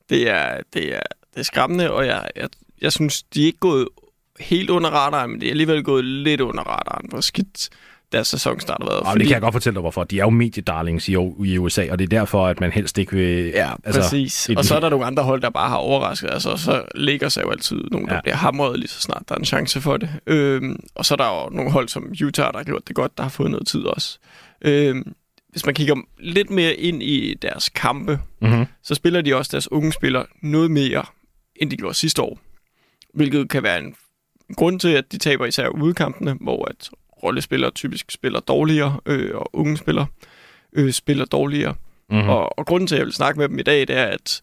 [0.09, 1.01] det er, det er,
[1.35, 2.49] det er skræmmende, og jeg, jeg,
[2.81, 3.89] jeg synes, de er ikke gået
[4.41, 7.69] helt under radaren, men det er alligevel gået lidt under radaren, hvor skidt
[8.13, 9.01] deres sæsonstart har været.
[9.05, 9.19] Ja, fordi...
[9.19, 10.05] Det kan jeg godt fortælle dig, hvorfor.
[10.05, 11.13] De er jo mediedarlings i,
[11.45, 13.45] i USA, og det er derfor, at man helst ikke vil...
[13.45, 14.51] Ja, altså, præcis.
[14.57, 16.31] Og så er der nogle andre hold, der bare har overrasket.
[16.31, 18.21] Altså, så ligger sig jo altid nogle, der ja.
[18.21, 20.11] bliver hamret lige så snart der er en chance for det.
[20.27, 23.17] Øhm, og så er der jo nogle hold som Utah, der har gjort det godt,
[23.17, 24.19] der har fået noget tid også.
[24.63, 25.13] Øhm,
[25.51, 28.67] hvis man kigger lidt mere ind i deres kampe, mm-hmm.
[28.83, 31.05] så spiller de også deres unge spillere noget mere,
[31.57, 32.39] end de gjorde sidste år.
[33.15, 33.95] Hvilket kan være en
[34.57, 36.91] grund til, at de taber især udkampene, hvor at
[37.23, 40.07] rollespillere typisk spiller dårligere, øh, og unge spillere
[40.73, 41.75] øh, spiller dårligere.
[42.11, 42.29] Mm-hmm.
[42.29, 44.43] Og, og grunden til, at jeg vil snakke med dem i dag, det er, at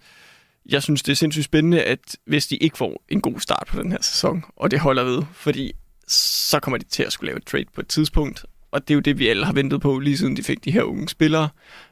[0.69, 3.81] jeg synes, det er sindssygt spændende, at hvis de ikke får en god start på
[3.81, 5.71] den her sæson, og det holder ved, fordi
[6.07, 8.95] så kommer de til at skulle lave et trade på et tidspunkt, og det er
[8.95, 11.49] jo det, vi alle har ventet på, lige siden de fik de her unge spillere.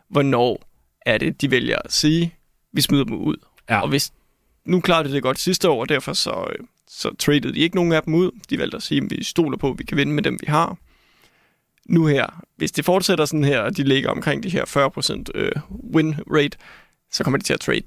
[0.09, 0.63] Hvornår
[1.05, 2.35] er det, de vælger at sige,
[2.73, 3.35] vi smider dem ud.
[3.69, 3.81] Ja.
[3.81, 4.11] Og hvis
[4.65, 7.75] nu klarede det det godt sidste år, og derfor så, øh, så traded de ikke
[7.75, 8.31] nogen af dem ud.
[8.49, 10.45] De valgte at sige, at vi stoler på, at vi kan vinde med dem, vi
[10.47, 10.77] har.
[11.85, 15.51] Nu her, hvis det fortsætter sådan her, og de ligger omkring de her 40% øh,
[15.95, 16.57] win rate,
[17.11, 17.83] så kommer de til at trade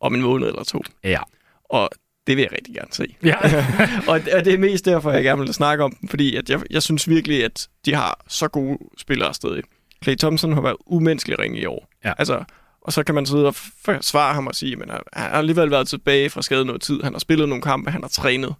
[0.00, 0.82] om en måned eller to.
[1.04, 1.20] Ja.
[1.64, 1.90] Og
[2.26, 3.16] det vil jeg rigtig gerne se.
[3.22, 3.36] Ja.
[4.10, 6.82] og det er mest derfor, jeg gerne vil snakke om dem, fordi at jeg, jeg
[6.82, 9.62] synes virkelig, at de har så gode spillere stadig.
[10.02, 11.88] Clay Thompson har været umenneskelig ringe i år.
[12.04, 12.12] Ja.
[12.18, 12.44] Altså,
[12.84, 15.88] og så kan man sidde og forsvare ham og sige, at han har alligevel været
[15.88, 17.02] tilbage fra skade noget tid.
[17.02, 18.54] Han har spillet nogle kampe, han har trænet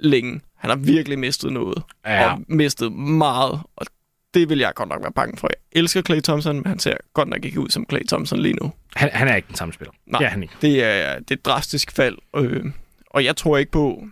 [0.00, 0.40] længe.
[0.56, 1.82] Han har virkelig mistet noget.
[2.06, 2.32] Ja.
[2.32, 3.60] Og mistet meget.
[3.76, 3.86] Og
[4.34, 5.48] det vil jeg godt nok være bange for.
[5.50, 8.54] Jeg elsker Clay Thompson, men han ser godt nok ikke ud som Clay Thompson lige
[8.54, 8.72] nu.
[8.96, 9.92] Han, han er ikke den samme spiller.
[10.06, 10.54] Nej, det er han ikke.
[10.62, 12.18] Det er, det er et drastisk fald.
[12.36, 12.64] Øh,
[13.10, 14.04] og jeg tror ikke på...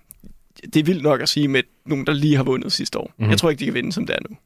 [0.75, 3.13] Det er vildt nok at sige med nogen, der lige har vundet sidste år.
[3.17, 3.31] Mm-hmm.
[3.31, 4.37] Jeg tror ikke, de kan vinde, som det er nu.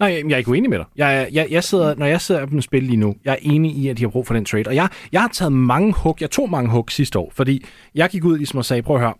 [0.00, 0.86] Nej, jeg er ikke uenig med dig.
[0.96, 3.88] Jeg, jeg, jeg sidder, når jeg sidder på spil lige nu, jeg er enig i,
[3.88, 4.64] at de har brug for den trade.
[4.66, 6.16] Og jeg, jeg har taget mange hug.
[6.20, 9.02] Jeg tog mange hug sidste år, fordi jeg gik ud ligesom og sagde, prøv at
[9.02, 9.14] høre,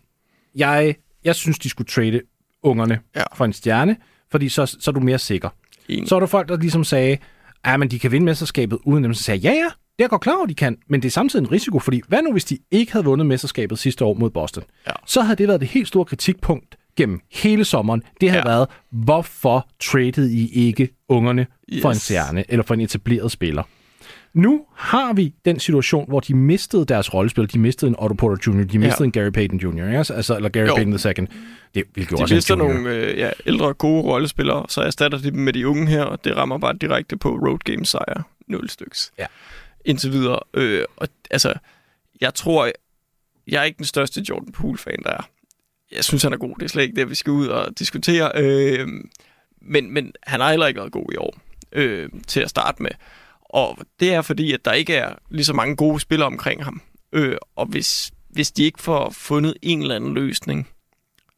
[0.55, 2.21] jeg, jeg synes, de skulle trade
[2.62, 3.23] ungerne ja.
[3.35, 3.97] for en stjerne,
[4.31, 5.49] fordi så, så er du mere sikker.
[5.88, 6.09] Enig.
[6.09, 7.19] Så er der folk, der ligesom sagde,
[7.64, 9.14] at men de kan vinde mesterskabet uden dem.
[9.14, 11.43] Så sagde ja, ja, det er godt klar over, de kan, men det er samtidig
[11.43, 14.64] en risiko, fordi hvad nu, hvis de ikke havde vundet mesterskabet sidste år mod Boston?
[14.87, 14.93] Ja.
[15.07, 18.45] Så havde det været det helt store kritikpunkt gennem hele sommeren, det har ja.
[18.45, 21.83] været, hvorfor traded I ikke ungerne yes.
[21.83, 23.63] for en stjerne, eller for en etableret spiller?
[24.35, 27.53] Nu har vi den situation, hvor de mistede deres rollespil.
[27.53, 29.05] De mistede en Otto Porter Jr., de mistede ja.
[29.05, 30.75] en Gary Payton Jr., altså, altså, eller Gary jo.
[30.75, 31.27] Payton II.
[31.75, 35.41] Det, hvilket de også mister nogle øh, ja, ældre, gode rollespillere, så erstatter de dem
[35.41, 38.23] med de unge her, og det rammer bare direkte på road game sejr.
[38.49, 39.13] Nul styks.
[39.19, 39.27] Ja.
[39.85, 40.41] Indtil videre.
[40.55, 41.55] Øh, og altså,
[42.21, 42.71] jeg tror,
[43.49, 45.29] jeg er ikke den største Jordan Poole-fan, der er
[45.92, 46.55] jeg synes, han er god.
[46.57, 48.31] Det er slet ikke det, vi skal ud og diskutere.
[48.35, 48.88] Øh,
[49.62, 51.38] men, men han har heller ikke været god i år
[51.72, 52.90] øh, til at starte med.
[53.40, 56.83] Og det er fordi, at der ikke er lige så mange gode spillere omkring ham.
[57.12, 60.68] Øh, og hvis, hvis de ikke får fundet en eller anden løsning,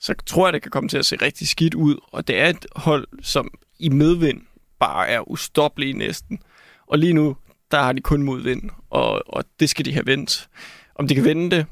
[0.00, 1.96] så tror jeg, det kan komme til at se rigtig skidt ud.
[2.12, 4.42] Og det er et hold, som i medvind
[4.80, 6.38] bare er ustoppelige næsten.
[6.86, 7.36] Og lige nu,
[7.70, 10.48] der har de kun modvind, og, og det skal de have vendt.
[10.94, 11.66] Om de kan vende det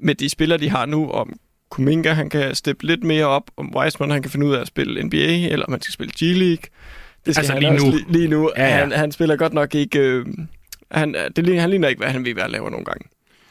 [0.00, 1.38] med de spillere, de har nu, om
[1.74, 4.66] Kuminga han kan steppe lidt mere op, om Wiseman han kan finde ud af at
[4.66, 5.16] spille NBA,
[5.52, 6.68] eller om han skal spille G-League.
[7.26, 7.90] Det skal Altså han lige nu.
[7.90, 8.50] Lige, lige nu.
[8.56, 8.70] Ja, ja.
[8.70, 9.98] Han, han spiller godt nok ikke...
[9.98, 10.26] Øh,
[10.90, 13.08] han, det, han ligner ikke, hvad han vil være laver nogle gange.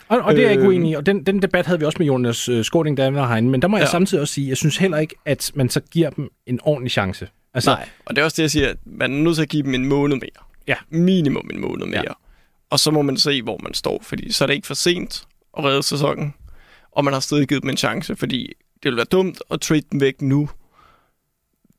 [0.07, 1.85] Og, og det er jeg ikke Øh, uenig i, og den, den debat havde vi
[1.85, 3.89] også med Jonas øh, Skåning, han var herinde, men der må jeg Ja.
[3.91, 7.27] samtidig også sige, jeg synes heller ikke, at man så giver dem en ordentlig chance.
[7.53, 9.49] Altså, Nej, og det er også det, jeg siger, at man er nødt til at
[9.49, 10.43] give dem en måned mere.
[10.67, 10.75] Ja.
[10.89, 12.03] Minimum en måned mere.
[12.07, 12.11] Ja.
[12.69, 15.23] Og så må man se, hvor man står, fordi så er det ikke for sent
[15.57, 16.33] at redde sæsonen,
[16.95, 19.81] og man har stadig givet dem en chance, fordi det ville være dumt at trade
[19.91, 20.49] dem væk nu,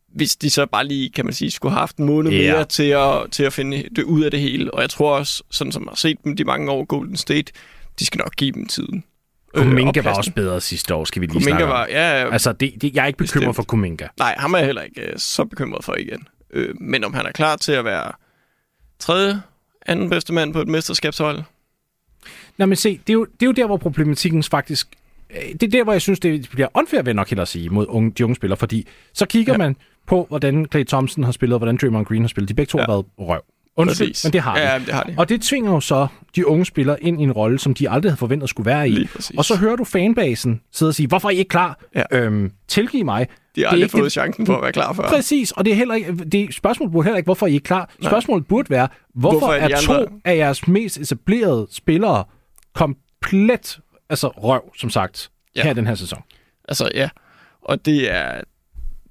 [0.08, 2.52] hvis de så bare lige, kan man sige, skulle have haft en måned Ja.
[2.52, 4.74] mere til at, til at finde det ud af det hele.
[4.74, 7.52] Og jeg tror også, sådan som jeg har set dem de mange år Golden State,
[7.98, 9.04] de skal nok give dem tiden.
[9.54, 11.70] Kuminga og var også bedre sidste år, skal vi lige Kuminga snakke om.
[11.70, 13.56] var, ja, ja, Altså, det, det, jeg er ikke bekymret Bestemt.
[13.56, 14.06] for Kuminga.
[14.18, 16.28] Nej, ham er jeg heller ikke øh, så bekymret for igen.
[16.52, 18.12] Øh, men om han er klar til at være
[18.98, 19.42] tredje,
[19.86, 21.42] anden bedste mand på et mesterskabshold?
[22.58, 24.88] Nej, men se, det er jo, det er jo der, hvor problematikken faktisk...
[25.36, 27.68] øh, Det er der, hvor jeg synes, det bliver unfair, vil jeg nok hellere sige,
[27.70, 29.58] mod unge, de unge spillere, fordi så kigger ja.
[29.58, 32.48] Man på, hvordan Clay Thompson har spillet, og hvordan Draymond Green har spillet.
[32.48, 32.82] De begge to ja.
[32.84, 33.40] Har været røv.
[33.76, 34.24] Undskyld, Præcis.
[34.24, 34.60] men det har de.
[34.72, 35.14] Ja, det har de.
[35.18, 38.10] Og det tvinger jo så de unge spillere ind i en rolle, som de aldrig
[38.10, 39.08] havde forventet skulle være i.
[39.38, 41.78] Og så hører du fanbasen sidde og sige, hvorfor er I ikke klar?
[41.94, 42.02] Ja.
[42.12, 43.26] Øhm, tilgiv mig.
[43.28, 45.02] De Det har aldrig ikke fået det- chancen for at være klar før.
[45.08, 47.64] Præcis, og det er heller ikke, det, spørgsmålet burde heller ikke, hvorfor er I ikke
[47.64, 47.90] klar?
[48.00, 48.10] Nej.
[48.10, 52.24] Spørgsmålet burde være, hvorfor, Hvorfor er er, to andre- af jeres mest etablerede spillere
[52.74, 53.78] komplet
[54.10, 55.62] altså røv, som sagt, ja.
[55.62, 56.22] Her i den her sæson?
[56.68, 57.08] Altså, ja.
[57.62, 58.40] Og det er...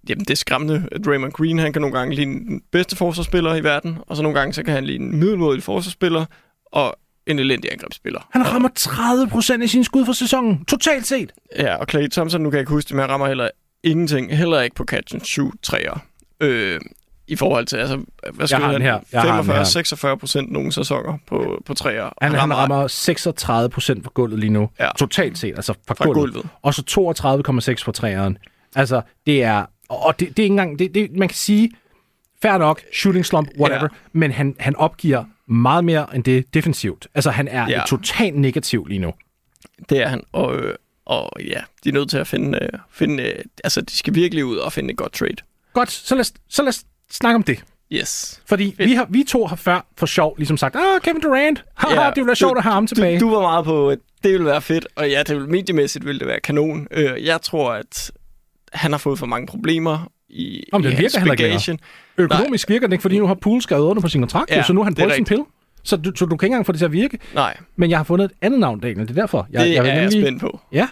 [0.09, 0.87] Jamen, det er skræmmende.
[1.05, 4.39] Draymond Green, han kan nogle gange ligne den bedste forsvarsspiller i verden, og så nogle
[4.39, 6.25] gange, så kan han ligne en middelmådig forsvarsspiller,
[6.65, 6.95] og
[7.27, 8.29] en elendig angrebsspiller.
[8.31, 11.31] Han rammer 30 procent af sine skud for sæsonen, totalt set.
[11.57, 13.49] Ja, og Clay Thompson, nu kan jeg ikke huske det, men han rammer heller
[13.83, 14.37] ingenting.
[14.37, 16.05] Heller ikke på catch and shoot træer.
[16.39, 16.81] Øh,
[17.27, 18.01] I forhold til, altså,
[18.33, 18.99] hvad skal her.
[19.11, 20.13] Jeg har den her.
[20.13, 22.03] 45-46 procent nogle sæsoner på, på træer.
[22.03, 24.89] Og Han, han rammer 36 procent fra gulvet lige nu, Ja.
[24.99, 26.33] totalt set, altså fra, Fra gulvet.
[26.33, 26.49] gulvet.
[26.61, 26.83] Og så
[27.79, 28.37] 32,6 for træeren.
[28.75, 31.71] Altså, det er, og det, det er ikke engang, det, det, man kan sige,
[32.41, 33.87] fair nok, shooting slump, whatever, ja.
[34.13, 37.07] Men han, han opgiver meget mere end det defensivt.
[37.15, 37.69] Altså, han er.
[37.69, 37.81] Ja.
[37.87, 39.13] totalt negativ lige nu.
[39.89, 40.23] Det er han.
[40.31, 42.59] Og, øh, og ja, de er nødt til at finde...
[42.61, 45.35] Øh, finde øh, altså, de skal virkelig ud og finde et godt trade.
[45.73, 46.83] Godt, så lad, os- så lad os
[47.13, 47.63] snakke om det.
[47.91, 48.41] Yes.
[48.45, 52.01] Fordi vi, har, vi to har før for sjov ligesom sagt, ah, Kevin Durant, haha,
[52.01, 53.19] ja, det ville være sjovt at have ham tilbage.
[53.19, 56.05] Du, du var meget på, at det ville være fedt, og ja, det ville, mediemæssigt
[56.05, 56.87] ville det være kanon.
[56.91, 58.11] Øh, jeg tror, at
[58.73, 61.79] han har fået for mange problemer i, Jamen, i den virker bagage.
[62.17, 64.73] Økonomisk virker det ikke, fordi nu har Poole skrevet under på sin kontrakt, ja, så
[64.73, 65.27] nu er han det er poison rigtigt.
[65.27, 65.41] pill.
[65.83, 67.19] Så du, så du kan ikke engang få det til at virke.
[67.35, 69.47] Nej, Men jeg har fundet et andet navn, Daniel, det er derfor.
[69.51, 70.59] Jeg, det jeg vil er jeg spændt på.
[70.71, 70.87] Ja.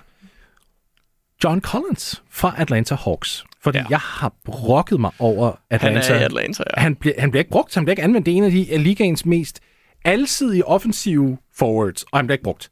[1.43, 3.43] John Collins fra Atlanta Hawks.
[3.63, 3.85] Fordi ja.
[3.89, 6.13] Jeg har brokket mig over Han Atlanta.
[6.13, 6.81] er i Atlanta, ja.
[6.81, 8.25] han, bliver, han bliver ikke brugt, han bliver ikke anvendt.
[8.25, 9.59] Det er en af de af ligaens mest
[10.05, 12.71] alsidige offensive forwards, og han bliver ikke brugt.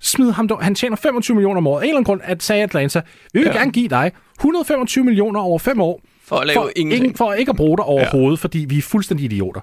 [0.00, 0.64] Smid ham dog.
[0.64, 1.80] Han tjener 25 millioner om året.
[1.80, 3.00] Af en eller anden grund at sagde Atlanta,
[3.32, 3.58] vi vil ja.
[3.58, 7.04] Gerne give dig 125 millioner over fem år, For at lave for, ingenting.
[7.04, 8.42] Ingen, for ikke at bruge dig overhovedet, ja.
[8.42, 9.60] fordi vi er fuldstændig idioter.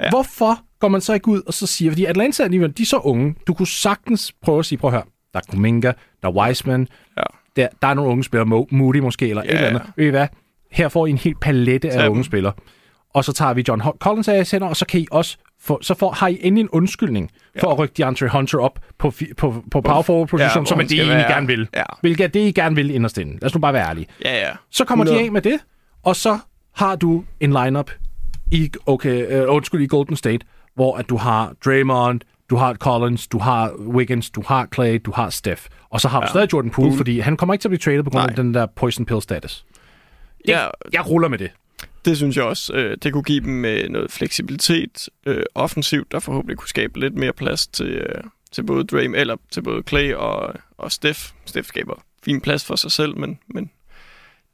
[0.00, 0.10] Ja.
[0.10, 2.96] Hvorfor går man så ikke ud og så siger, fordi Atlanta alligevel, de er så
[2.96, 6.32] unge, du kunne sagtens prøve at sige, prøv at høre, der er Kuminga, der er
[6.32, 7.22] Wiseman, Ja.
[7.56, 9.82] Der, der er nogle unge spillere, Mo- Moody måske, eller ja, et eller andet.
[9.96, 10.26] Ved I hvad?
[10.72, 12.24] Her får I en hel palette af Tag unge dem.
[12.24, 12.52] spillere.
[13.14, 15.94] Og så tager vi John Collins af sender, og så kan I også få, så
[15.94, 19.64] får, har I endelig en undskyldning for at rykke DeAndre Hunter op på, fi- på,
[19.70, 21.32] på power forward position, Ja, som er det, I være.
[21.32, 21.68] gerne vil.
[21.76, 21.82] Ja.
[22.00, 23.32] Hvilket er det, I gerne vil inderst inde.
[23.32, 24.06] Lad os nu bare være ærlige.
[24.24, 24.50] Ja, ja.
[24.70, 25.22] Så kommer 100.
[25.22, 25.58] de af med det,
[26.02, 26.38] og så
[26.76, 27.90] har du en lineup
[28.50, 33.26] i, okay, uh, undskyld, i Golden State, hvor at du har Draymond, du har Collins,
[33.28, 35.62] du har Wiggins, du har Clay, du har Steph.
[35.92, 36.30] Og så har du Ja.
[36.30, 38.36] stadig Jordan Poole, fordi han kommer ikke til at blive traded på grund af Nej.
[38.36, 39.64] den der poison pill status.
[40.48, 41.50] Ja, Jeg ruller med det.
[42.04, 42.72] det synes jeg også.
[42.74, 47.14] Øh, det kunne give dem øh, noget fleksibilitet øh, offensivt, der forhåbentlig kunne skabe lidt
[47.14, 51.20] mere plads til, øh, til både Drame, eller til både Clay og, og Steph.
[51.44, 53.70] Steph skaber fin plads for sig selv, men, men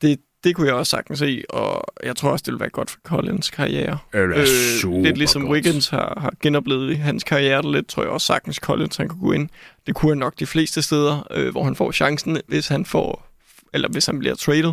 [0.03, 2.90] det, det kunne jeg også sagtens se, og jeg tror også, det vil være godt
[2.90, 3.98] for Collins karriere.
[4.12, 5.53] Det er super lidt ligesom godt.
[5.53, 9.33] Wiggins har, har genoplevet hans karriere lidt, tror jeg også sagtens Collins han kunne gå
[9.33, 9.48] ind.
[9.87, 13.27] Det kunne han nok de fleste steder, øh, hvor han får chancen, hvis han får,
[13.74, 14.72] eller hvis han bliver traded.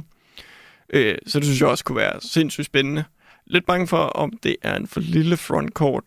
[0.94, 3.04] Øh, så det synes jeg også kunne være sindssygt spændende.
[3.48, 6.04] Lidt bange for, om det er en for lille frontcourt,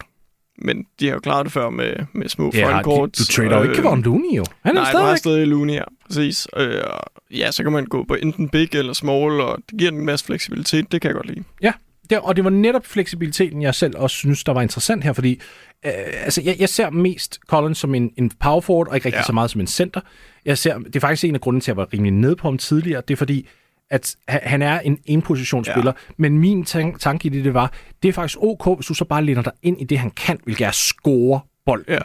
[0.62, 3.18] men de har jo klaret det før med, med små Ja, frontcourts.
[3.18, 4.44] du trader jo ikke Kevon Looney, jo.
[4.64, 5.83] Han er Nej, du har stadig stadig Looney, ja.
[6.07, 6.49] Præcis.
[6.57, 6.83] Øh,
[7.31, 10.27] ja, så kan man gå på enten big eller small, og det giver en masse
[10.27, 10.92] fleksibilitet.
[10.92, 11.44] Det kan jeg godt lide.
[11.62, 11.73] Ja,
[12.11, 15.40] det, og det var netop fleksibiliteten, jeg selv også synes, der var interessant her, fordi
[15.87, 15.92] øh,
[16.25, 19.18] altså, jeg, jeg ser mest Collins som en, en power forward, og ikke rigtig.
[19.18, 19.25] Ja.
[19.27, 20.01] så meget som en center.
[20.44, 22.49] Jeg ser, det er faktisk en af grunden til, at jeg var rimelig nede på
[22.49, 23.03] ham tidligere.
[23.09, 23.47] Det er fordi,
[23.90, 26.12] at ha- han er en enpositionsspiller, ja.
[26.16, 27.72] men min tan- tanke i det, det var,
[28.03, 30.38] det er faktisk ok, hvis du så bare læner dig ind i det, han kan,
[30.44, 31.85] hvilket er score bold.
[31.88, 31.98] Ja.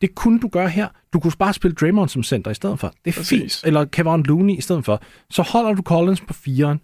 [0.00, 0.88] Det kunne du gøre her.
[1.12, 2.94] Du kunne bare spille Draymond som center i stedet for.
[3.04, 3.60] Det er Præcis.
[3.60, 3.66] fint.
[3.66, 5.02] Eller Kevin Looney i stedet for.
[5.30, 6.80] Så holder du Collins på firen,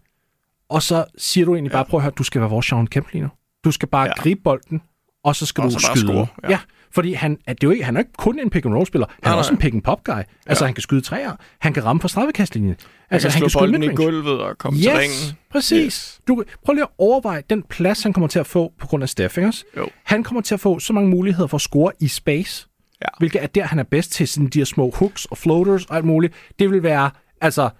[0.69, 1.77] og så siger du egentlig ja.
[1.77, 3.29] bare, prøv at høre, du skal være vores Sean Kemp lige nu.
[3.65, 4.13] Du skal bare ja.
[4.17, 4.83] gribe bolden,
[5.25, 6.07] og så skal og du så skyde.
[6.07, 6.51] Score, ja.
[6.51, 6.59] ja.
[6.93, 9.07] Fordi han, at det er jo ikke, han er ikke kun en pick-and-roll-spiller.
[9.09, 10.13] Han nej, er også en pick-and-pop-guy.
[10.13, 10.51] Altså, ja.
[10.51, 11.33] Altså, han kan skyde træer.
[11.59, 12.77] Han kan ramme fra straffekastlinjen.
[13.11, 15.37] Altså, han kan, han kan bolden i gulvet og komme yes, til ringen.
[15.51, 15.85] præcis.
[15.85, 16.21] Yes.
[16.29, 19.09] Du, prøv lige at overveje den plads, han kommer til at få på grund af
[19.09, 19.39] Steph,
[19.77, 19.89] Jo.
[20.05, 22.69] Han kommer til at få så mange muligheder for at score i space.
[23.03, 23.09] Ja.
[23.19, 25.97] Hvilket er der, han er bedst til sådan de her små hooks og floaters og
[25.97, 26.35] alt muligt.
[26.59, 27.71] Det vil være, altså,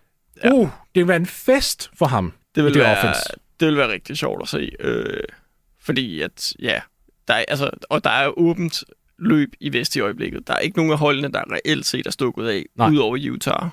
[0.45, 0.53] ja.
[0.53, 2.33] uh, det vil være en fest for ham.
[2.55, 3.21] Det vil, det være, offense.
[3.61, 4.71] det vil være rigtig sjovt at se.
[4.81, 5.23] Øh,
[5.81, 6.81] fordi at, ja,
[7.29, 8.85] der er, altså, og der er åbent
[9.19, 10.49] løb i vest i øjeblikket.
[10.49, 12.91] Der er ikke nogen af holdene, der reelt set er stukket af, Nej.
[12.91, 13.69] udover Utah.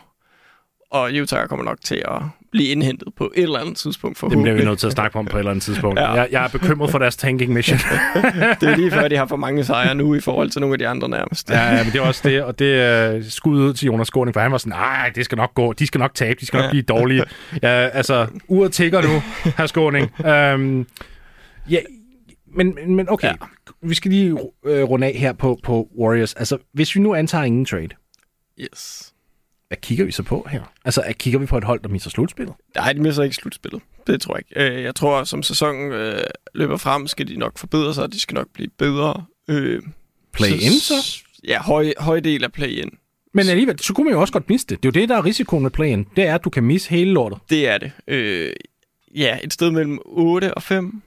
[0.91, 4.37] Og Utah kommer nok til at blive indhentet på et eller andet tidspunkt for Det
[4.41, 5.99] bliver vi nødt til at snakke om på et eller andet tidspunkt.
[5.99, 6.11] ja.
[6.11, 7.77] jeg, jeg er bekymret for deres tanking mission.
[8.61, 10.79] det er lige før, de har for mange sejre nu i forhold til nogle af
[10.79, 11.49] de andre nærmest.
[11.49, 14.07] ja, ja, men det er også det, og det er uh, skud ud til Jonas
[14.07, 16.45] Skåning, for han var sådan, nej, det skal nok gå, de skal nok tabe, de
[16.45, 17.23] skal nok blive dårlige.
[17.63, 19.21] Ja, altså, uret tigger nu,
[19.57, 20.11] her Skåning.
[20.19, 20.87] Um,
[21.69, 21.79] ja,
[22.53, 23.33] men, men okay, ja.
[23.81, 26.33] vi skal lige øh, runde af her på, på Warriors.
[26.33, 27.89] Altså, hvis vi nu antager ingen trade,
[28.59, 29.13] yes.
[29.67, 30.61] hvad kigger vi så på her?
[30.85, 32.55] Altså, kigger vi på et hold, der misser slutspillet?
[32.75, 33.81] Nej, de misser ikke slutspillet.
[34.07, 34.77] Det tror jeg ikke.
[34.77, 36.19] Øh, jeg tror, som sæsonen øh,
[36.53, 39.25] løber frem, skal de nok forbedre sig, de skal nok blive bedre.
[39.47, 39.81] Øh,
[40.33, 41.23] play-in så?
[41.47, 42.89] Ja, høj, høj del af play-in.
[43.33, 44.83] Men alligevel, så kunne man jo også godt miste det.
[44.83, 46.07] Det er jo det, der er risikoen med play-in.
[46.15, 47.39] Det er, at du kan misse hele lortet.
[47.49, 47.91] Det er det.
[48.07, 48.53] Øh,
[49.15, 51.01] ja, et sted mellem 8 og 5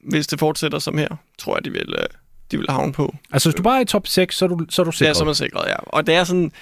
[0.00, 2.04] hvis det fortsætter som her, tror jeg, de vil, øh,
[2.50, 3.14] de vil havne på.
[3.32, 5.08] Altså, hvis du bare er i top 6, så er du, så er du sikret?
[5.08, 5.76] Ja, så er man sikret, ja.
[5.76, 6.52] Og det er sådan,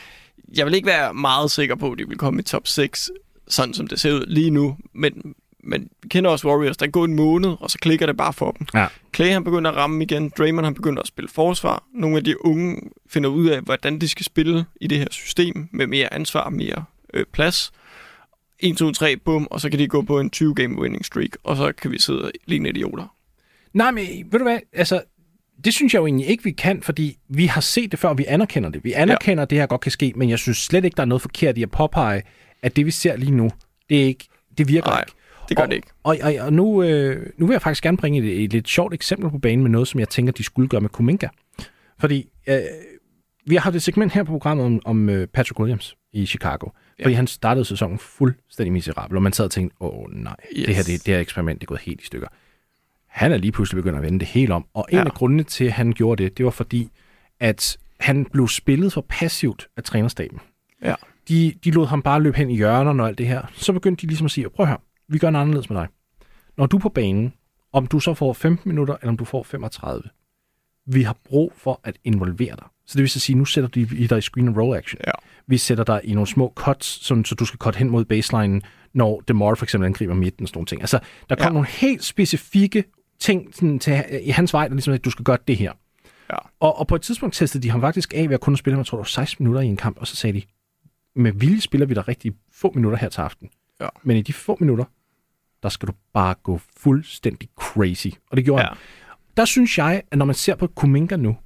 [0.57, 3.11] jeg vil ikke være meget sikker på, at de vil komme i top 6,
[3.49, 7.05] sådan som det ser ud lige nu, men, men vi kender også Warriors, der går
[7.05, 8.67] en måned, og så klikker det bare for dem.
[8.75, 8.87] Ja.
[9.15, 12.45] Clay han begynder at ramme igen, Draymond han begynder at spille forsvar, nogle af de
[12.45, 16.49] unge finder ud af, hvordan de skal spille i det her system, med mere ansvar,
[16.49, 17.73] mere øh, plads.
[18.61, 21.57] 1, 2, 3, bum, og så kan de gå på en 20-game winning streak, og
[21.57, 23.15] så kan vi sidde og ligne idioter.
[23.73, 25.03] Nej, men ved du hvad, altså,
[25.65, 28.19] det synes jeg jo egentlig ikke, vi kan, fordi vi har set det før, og
[28.19, 28.85] vi anerkender det.
[28.85, 29.43] Vi anerkender, ja.
[29.43, 31.59] at det her godt kan ske, men jeg synes slet ikke, der er noget forkert
[31.59, 32.23] i at påpege,
[32.63, 33.51] at det, vi ser lige nu,
[33.89, 35.13] det, er ikke, det virker Nej, ikke.
[35.49, 35.89] det gør og, det ikke.
[36.03, 38.95] Og, og, og nu, øh, nu vil jeg faktisk gerne bringe et, et lidt sjovt
[38.95, 41.29] eksempel på banen med noget, som jeg tænker, de skulle gøre med Kuminga.
[42.01, 42.61] Fordi øh,
[43.47, 46.69] vi har haft et segment her på programmet om, om øh, Patrick Williams i Chicago.
[46.99, 47.05] Ja.
[47.05, 50.67] Fordi han startede sæsonen fuldstændig miserabel, og man sad og tænkte, åh nej, yes.
[50.67, 52.29] det her det, det her eksperiment det er gået helt i stykker.
[53.07, 55.05] Han er lige pludselig begyndt at vende det helt om, og en ja.
[55.05, 56.91] af grundene til, at han gjorde det, det var fordi,
[57.41, 60.41] at han blev spillet for passivt af trænerstaben.
[60.83, 60.95] Ja.
[61.29, 63.43] De, de lod ham bare løbe hen i hjørnerne og alt det her.
[63.53, 64.77] Så begyndte de ligesom at sige, prøv her,
[65.09, 65.89] vi gør noget anderledes med dig.
[66.57, 67.33] Når du er på banen,
[67.73, 70.03] om du så får 15 minutter, eller om du får 35,
[70.87, 72.67] vi har brug for at involvere dig.
[72.87, 75.01] Så det vil så sige, nu sætter de dig i screen and roll action.
[75.07, 75.13] Ja.
[75.49, 78.61] Vi sætter dig i nogle små cuts, sådan, så du skal cut hen mod baseline,
[78.93, 80.81] når DeMar for eksempel angriber midten og sådan nogle ting.
[80.81, 81.53] Altså, der kommer ja.
[81.53, 82.85] nogle helt specifikke
[83.19, 85.73] ting sådan, til, i hans vej, der ligesom at du skal gøre det her.
[86.31, 86.37] Ja.
[86.61, 88.87] Og, og på et tidspunkt testede de ham faktisk af ved at kunne spille jeg
[88.87, 90.47] tror, det var 16 minutter i en kamp, og så sagde de,
[91.17, 93.51] med vilje spiller vi der rigtig få minutter her til aften.
[93.81, 93.89] Ja.
[94.03, 94.85] Men i de få minutter,
[95.63, 98.09] der skal du bare gå fuldstændig crazy.
[98.31, 98.69] Og det gjorde ja.
[98.69, 98.77] han.
[99.37, 101.37] Der synes jeg, at når man ser på Kuminga nu,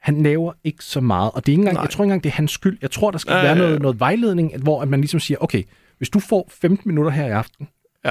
[0.00, 2.30] han laver ikke så meget, og det er ikke engang, jeg tror ikke engang, det
[2.30, 2.78] er hans skyld.
[2.82, 3.66] Jeg tror, der skal ja, være ja, ja.
[3.66, 5.62] Noget, noget vejledning, hvor at man ligesom siger, okay,
[5.98, 7.68] hvis du får 15 minutter her i aften,
[8.04, 8.10] ja.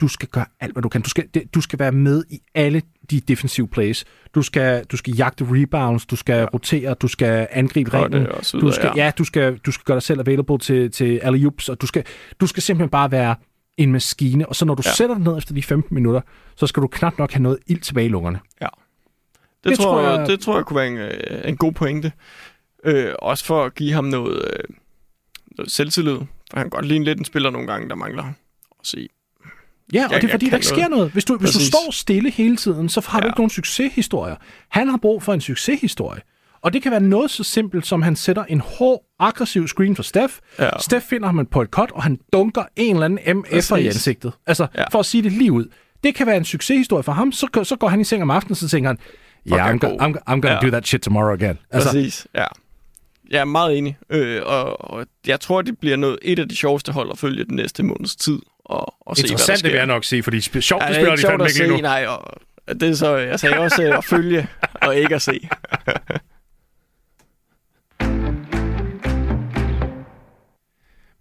[0.00, 1.02] du skal gøre alt, hvad du kan.
[1.02, 4.04] Du skal, du skal være med i alle de defensive plays.
[4.34, 6.44] Du skal, du skal jagte rebounds, du skal ja.
[6.44, 8.26] rotere, du skal angribe ringen.
[8.60, 9.04] Du skal, ja.
[9.04, 12.04] ja, du skal, du skal gøre dig selv available til, til alley og du skal,
[12.40, 13.34] du skal simpelthen bare være
[13.76, 14.48] en maskine.
[14.48, 14.90] Og så når du ja.
[14.90, 16.20] sætter dig ned efter de 15 minutter,
[16.56, 18.40] så skal du knap nok have noget ild tilbage i lungerne.
[18.60, 18.68] Ja.
[19.70, 22.12] Det, det, tror, jeg, det tror jeg kunne være en, øh, en god pointe.
[22.84, 24.64] Øh, også for at give ham noget, øh,
[25.58, 26.16] noget selvtillid.
[26.50, 29.08] For han kan godt ligne lidt en spiller nogle gange, der mangler at sige.
[29.92, 30.90] Ja, og jeg, det er fordi, der ikke sker noget.
[30.90, 31.12] noget.
[31.12, 33.22] Hvis, du, hvis du står stille hele tiden, så har ja.
[33.22, 34.36] du ikke nogen succeshistorier.
[34.68, 36.20] Han har brug for en succeshistorie.
[36.62, 40.02] Og det kan være noget så simpelt, som han sætter en hård, aggressiv screen for
[40.02, 40.34] Steph.
[40.58, 40.70] Ja.
[40.80, 44.32] Steph finder ham på et cut, og han dunker en eller anden MF'er i ansigtet.
[44.46, 44.84] Altså, ja.
[44.92, 45.64] for at sige det lige ud.
[46.04, 47.32] Det kan være en succeshistorie for ham.
[47.32, 48.98] Så, så går han i seng om aftenen, og så tænker han,
[49.52, 50.60] yeah, I'm, go, I'm, I'm gonna ja.
[50.60, 51.58] do that shit tomorrow again.
[51.70, 52.44] Altså, Præcis, ja.
[53.30, 56.56] Jeg er meget enig, øh, og, og jeg tror, det bliver noget, et af de
[56.56, 58.38] sjoveste hold at følge den næste måneds tid.
[58.64, 61.22] Og, og se, Interessant, det vil jeg nok sige, fordi sjovt, ja, det spiller de
[61.22, 61.76] fandme ikke lige nu.
[61.76, 62.40] Nej, og
[62.80, 64.48] det er så, jeg sagde også at følge,
[64.82, 65.40] og ikke at se.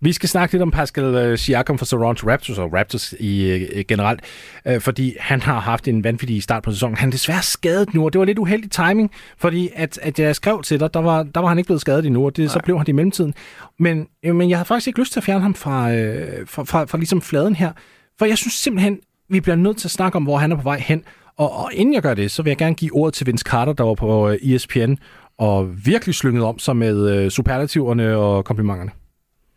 [0.02, 3.86] Vi skal snakke lidt om Pascal øh, Siakam fra Toronto Raptors og Raptors i øh,
[3.88, 4.22] generelt,
[4.68, 6.98] øh, fordi han har haft en vanvittig start på sæsonen.
[6.98, 10.36] Han er desværre skadet nu, og det var lidt uheldig timing, fordi at, at jeg
[10.36, 12.60] skrev til dig, der var, der var han ikke blevet skadet endnu, og det, så
[12.64, 13.34] blev han det i mellemtiden.
[13.80, 16.64] Men, øh, men jeg havde faktisk ikke lyst til at fjerne ham fra, øh, fra,
[16.64, 17.72] fra, fra ligesom fladen her,
[18.20, 20.64] for jeg synes simpelthen, vi bliver nødt til at snakke om, hvor han er på
[20.64, 21.04] vej hen.
[21.38, 23.74] Og, og inden jeg gør det, så vil jeg gerne give ordet til Vince Carter,
[23.74, 24.94] der var på øh, ESPN,
[25.38, 28.92] og virkelig slynget om sig med øh, superlativerne og komplimenterne.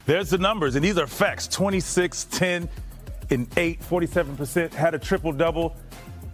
[0.08, 2.66] There's the numbers, and these are facts 26, 10,
[3.28, 4.72] and 8, 47%.
[4.72, 5.76] Had a triple double.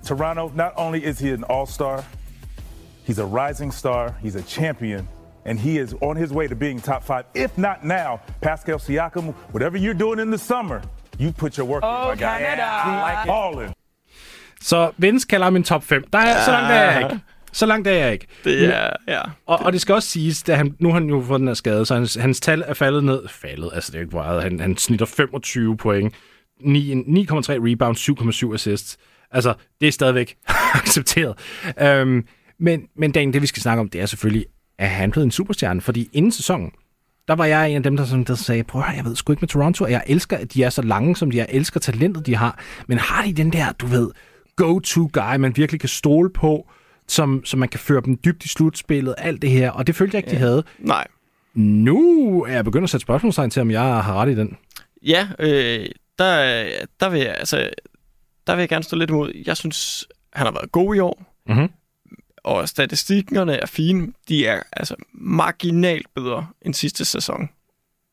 [0.04, 2.04] Toronto, not only is he an all star,
[3.04, 5.08] he's a rising star, he's a champion,
[5.44, 7.24] and he is on his way to being top five.
[7.34, 10.80] If not now, Pascal Siakam, whatever you're doing in the summer,
[11.18, 12.38] you put your work oh, in, my guy.
[12.38, 13.22] Canada.
[13.24, 13.74] Keep balling.
[14.60, 16.04] Så Vince kalder ham en top 5.
[16.12, 17.20] Der er, så langt er jeg ikke.
[17.54, 18.26] Så langt er jeg ikke.
[18.44, 19.20] Det er, ja.
[19.46, 21.54] Og, og det skal også siges, at han, nu har han jo fået den her
[21.54, 23.28] skade, så hans, hans tal er faldet ned.
[23.28, 24.42] Faldet, altså det er ikke meget.
[24.42, 26.16] Han, han snitter 25 point, 9,3
[26.66, 28.08] rebounds,
[28.44, 28.96] 7,7 assists.
[29.30, 30.36] Altså, det er stadigvæk
[30.80, 31.34] accepteret.
[32.02, 32.24] Um,
[32.58, 34.46] men, men Dan, det vi skal snakke om, det er selvfølgelig,
[34.78, 36.70] at han blevet en superstjerne, fordi inden sæsonen,
[37.28, 39.32] der var jeg en af dem, der, sådan, der sagde, prøv at jeg ved sgu
[39.32, 41.80] ikke med Toronto, jeg elsker, at de er så lange, som de er, jeg elsker
[41.80, 44.10] talentet, de har, men har de den der, du ved,
[44.56, 46.70] go-to-guy, man virkelig kan stole på,
[47.08, 50.16] som, som man kan føre dem dybt i slutspillet, alt det her, og det følte
[50.16, 50.34] jeg ikke, ja.
[50.34, 50.64] de havde.
[50.78, 51.06] Nej.
[51.54, 54.56] Nu er jeg begyndt at sætte spørgsmålstegn til, om jeg har ret i den.
[55.02, 55.86] Ja, øh,
[56.18, 56.64] der,
[57.00, 57.70] der, vil jeg, altså,
[58.46, 59.32] der vil jeg gerne stå lidt imod.
[59.46, 61.68] Jeg synes, han har været god i år, Mhm.
[62.44, 64.12] og statistikkerne er fine.
[64.28, 67.48] De er altså marginalt bedre end sidste sæson.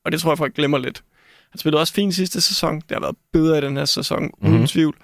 [0.05, 1.03] Og det tror jeg, folk glemmer lidt.
[1.51, 2.75] Han spillede også fint sidste sæson.
[2.75, 4.53] Det har været bedre i den her sæson, mm-hmm.
[4.55, 4.95] uden tvivl.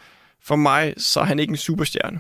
[0.44, 2.20] For mig, så er han ikke en superstjerne.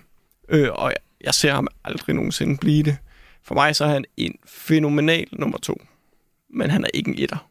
[0.49, 2.97] Øh, og jeg, ser ham aldrig nogensinde blive det.
[3.43, 5.81] For mig, så er han en fænomenal nummer to.
[6.53, 7.47] Men han er ikke en etter.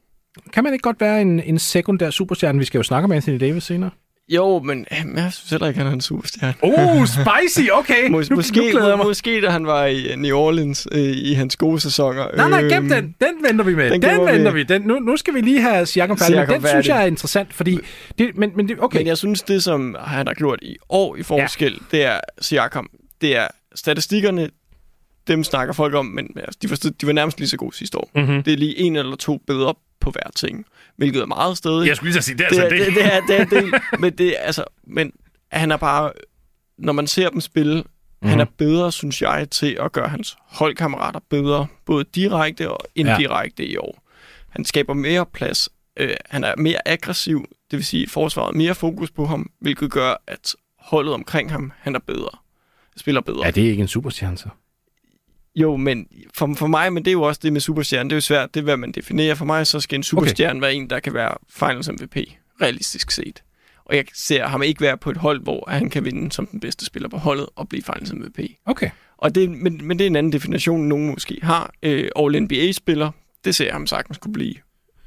[0.52, 2.58] Kan man ikke godt være en, en sekundær superstjerne?
[2.58, 3.90] Vi skal jo snakke om Anthony Davis senere.
[4.28, 6.54] Jo, men øh, jeg synes heller ikke, han er en superstjerne.
[6.62, 8.08] Oh, spicy, okay.
[8.08, 9.06] Mås- nu, måske, nu glæder jeg mig.
[9.06, 12.36] måske da han var i øh, New Orleans øh, i hans gode sæsoner.
[12.36, 13.14] Nej, nej, gem Øhm, den.
[13.20, 13.90] Den venter vi med.
[13.90, 14.32] Den, den gemmer vi.
[14.38, 14.62] venter vi.
[14.62, 16.36] Den, nu, nu skal vi lige have Siakam færdig.
[16.36, 16.88] Den synes færdig.
[16.88, 17.78] jeg er interessant, fordi...
[18.18, 18.98] Det, men, men det, okay.
[18.98, 21.96] Men jeg synes, det som han har gjort i år i forskel, ja.
[21.96, 22.88] det er Siakam.
[23.20, 24.50] Det er statistikkerne,
[25.26, 27.98] dem snakker folk om, men altså, de, var, de var nærmest lige så gode sidste
[27.98, 28.10] år.
[28.14, 28.42] Mhm.
[28.42, 31.86] Det er lige en eller to bedre på hver ting, hvilket er meget stadig.
[31.88, 32.86] Jeg skulle lige så sige, det er det, altså er, det.
[32.86, 35.12] det, det, er, det er en del, men det er, altså, men
[35.52, 36.12] han er bare,
[36.78, 37.74] når man ser dem spille,
[38.22, 38.28] Mhm.
[38.28, 38.30] mm-hmm.
[38.30, 43.62] han er bedre, synes jeg, til at gøre hans holdkammerater bedre, både direkte og indirekte
[43.64, 43.70] ja.
[43.72, 44.02] i år.
[44.48, 49.10] Han skaber mere plads, øh, han er mere aggressiv, det vil sige forsvaret mere fokus
[49.10, 52.38] på ham, hvilket gør, at holdet omkring ham, han er bedre.
[52.96, 53.46] Spiller bedre.
[53.46, 54.48] Er det ikke en superstjerne, så?
[55.56, 58.16] Jo, men for, for mig, men det er jo også det med superstjerne, det er
[58.16, 59.34] jo svært, det er, hvad man definerer.
[59.34, 60.66] For mig, så skal en superstjerne okay.
[60.66, 62.16] være en, der kan være finals MVP,
[62.62, 63.42] realistisk set.
[63.84, 66.60] Og jeg ser ham ikke være på et hold, hvor han kan vinde som den
[66.60, 68.38] bedste spiller på holdet og blive finals MVP.
[68.64, 68.90] Okay.
[69.16, 71.72] Og det, men, men det er en anden definition, nogen måske har.
[71.82, 73.10] Øh, All-NBA-spiller,
[73.44, 74.54] det ser jeg ham sagtens kunne blive.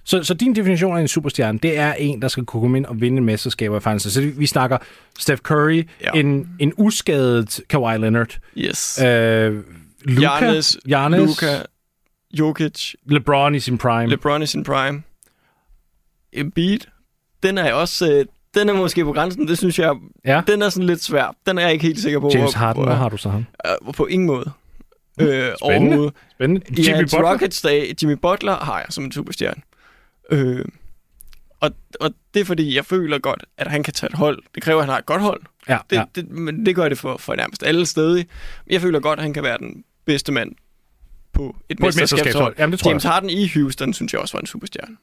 [0.09, 2.85] Så, så din definition af en superstjerne, det er en, der skal kunne komme ind
[2.85, 4.03] og vinde en mesterskaber i finals.
[4.13, 4.77] Så vi snakker
[5.19, 6.11] Steph Curry, Ja.
[6.19, 9.01] en, en uskadet Kawhi Leonard, Yes.
[9.01, 9.63] øh,
[10.05, 11.57] Luka, Giannis, Giannis, Luka,
[12.33, 14.07] Jokic, LeBron i sin prime.
[14.07, 15.03] LeBron i sin prime.
[16.33, 16.79] Embiid,
[17.43, 18.11] den er også...
[18.13, 19.93] Øh, den er måske på grænsen, det synes jeg,
[20.25, 20.41] Ja.
[20.47, 21.35] den er sådan lidt svær.
[21.45, 22.31] Den er jeg ikke helt sikker på.
[22.33, 23.45] James Harden, hvor- har du så ham?
[23.87, 24.51] Øh, på ingen måde.
[25.21, 25.55] Øh, Spændende.
[25.61, 26.13] overhovedet.
[26.31, 26.61] Spændende.
[26.69, 27.29] I Jimmy hans Butler?
[27.31, 29.61] Rockets dag, Jimmy Butler har jeg som en superstjerne.
[30.31, 30.65] Øh,
[31.59, 34.43] og, og det er fordi, jeg føler godt, at han kan tage et hold.
[34.55, 35.41] Det kræver, at han har et godt hold.
[35.69, 36.03] Ja, Det, ja.
[36.15, 38.23] det, men det gør det for, for nærmest alle steder.
[38.67, 40.51] Jeg føler godt, at han kan være den bedste mand
[41.33, 42.55] på et, På et mesterskabshold.
[42.57, 43.07] Jamen, det tror jeg James også.
[43.13, 44.97] Harden i Houston, synes jeg også var en superstjerne.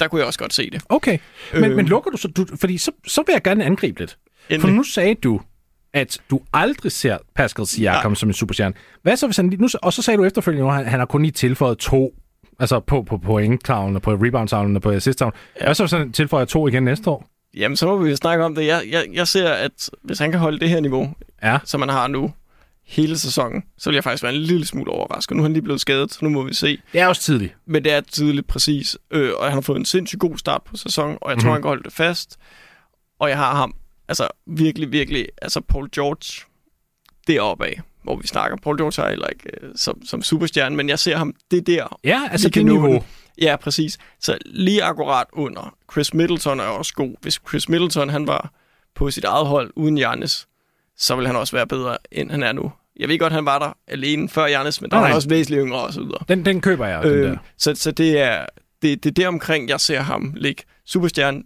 [0.00, 0.82] Der kunne jeg også godt se det.
[0.88, 1.18] Okay,
[1.54, 1.76] men, Øh.
[1.76, 2.28] men lukker du så...
[2.28, 4.18] Du, fordi så, så vil jeg gerne angribe lidt.
[4.48, 4.74] For Endelig.
[4.74, 5.40] nu sagde du,
[5.92, 8.14] at du aldrig ser Pascal Siakam Nej.
[8.14, 8.74] som en superstjerne.
[9.02, 9.54] Hvad så, hvis han...
[9.58, 12.14] Nu, og så sagde du efterfølgende, at han, han har kun lige tilføjet to
[12.60, 15.34] Altså på, på point-tavlen, og på rebound-tavlen, og på assist-tavlen.
[15.60, 15.64] Ja.
[15.64, 17.26] Hvad så, han tilføjer to igen næste år?
[17.56, 18.66] Jamen, så må vi snakke om det.
[18.66, 21.58] Jeg, jeg, jeg ser, at hvis han kan holde det her niveau, Ja.
[21.64, 22.32] som han har nu,
[22.86, 25.36] hele sæsonen, så vil jeg faktisk være en lille smule overrasket.
[25.36, 26.78] Nu er han lige blevet skadet, så nu må vi se.
[26.92, 27.56] Det er også tidligt.
[27.66, 30.76] Men det er tidligt præcis, øh, og han har fået en sindssygt god start på
[30.76, 31.52] sæsonen, og jeg tror, Mhm.
[31.52, 32.36] han kan holde det fast.
[33.18, 33.74] Og jeg har ham,
[34.08, 36.46] altså virkelig, virkelig, altså Paul George
[37.26, 38.56] deroppe af, hvor vi snakker.
[38.56, 41.62] Paul George er heller ikke øh, som, som superstjerne, men jeg ser ham, det er
[41.62, 41.98] der.
[42.04, 42.92] Ja, altså det niveau.
[42.92, 43.02] den.
[43.40, 43.98] Ja, præcis.
[44.20, 45.74] Så lige akkurat under.
[45.92, 47.14] Chris Middleton er også god.
[47.20, 48.52] Hvis Chris Middleton han var
[48.94, 50.46] på sit eget hold uden Giannis,
[50.96, 52.72] så vil han også være bedre, end han er nu.
[52.96, 55.62] Jeg ved godt, han var der alene før Giannis, men der var han også væsentligt
[55.64, 56.24] yngre og så videre.
[56.28, 57.38] Den, den køber jeg, øh, den der.
[57.56, 58.46] så, så det er
[58.82, 60.62] det, det er omkring, jeg ser ham ligge.
[60.86, 61.42] Superstjerne,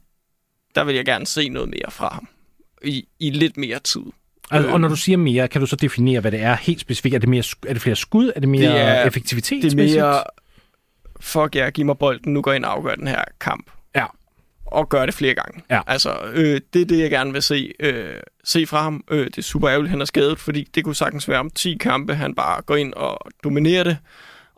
[0.74, 2.28] der vil jeg gerne se noget mere fra ham.
[2.84, 4.02] I, i lidt mere tid.
[4.56, 7.14] Altså, og når du siger mere, kan du så definere, hvad det er helt specifikt?
[7.14, 8.32] Er det, mere, er det flere skud?
[8.36, 9.62] Er det mere Det er- effektivitet?
[9.62, 10.22] Det er mere,
[11.20, 13.70] fuck ja, giv mig bolden, nu går jeg ind og afgør den her kamp.
[13.96, 14.04] Ja.
[14.66, 15.62] Og gør det flere gange.
[15.70, 15.80] Ja.
[15.86, 19.04] Altså, øh, det er det, jeg gerne vil se, øh, se fra ham.
[19.10, 21.76] Øh, det er super ærgerligt, han er skadet, fordi det kunne sagtens være om 10
[21.80, 23.96] kampe, han bare går ind og dominerer det,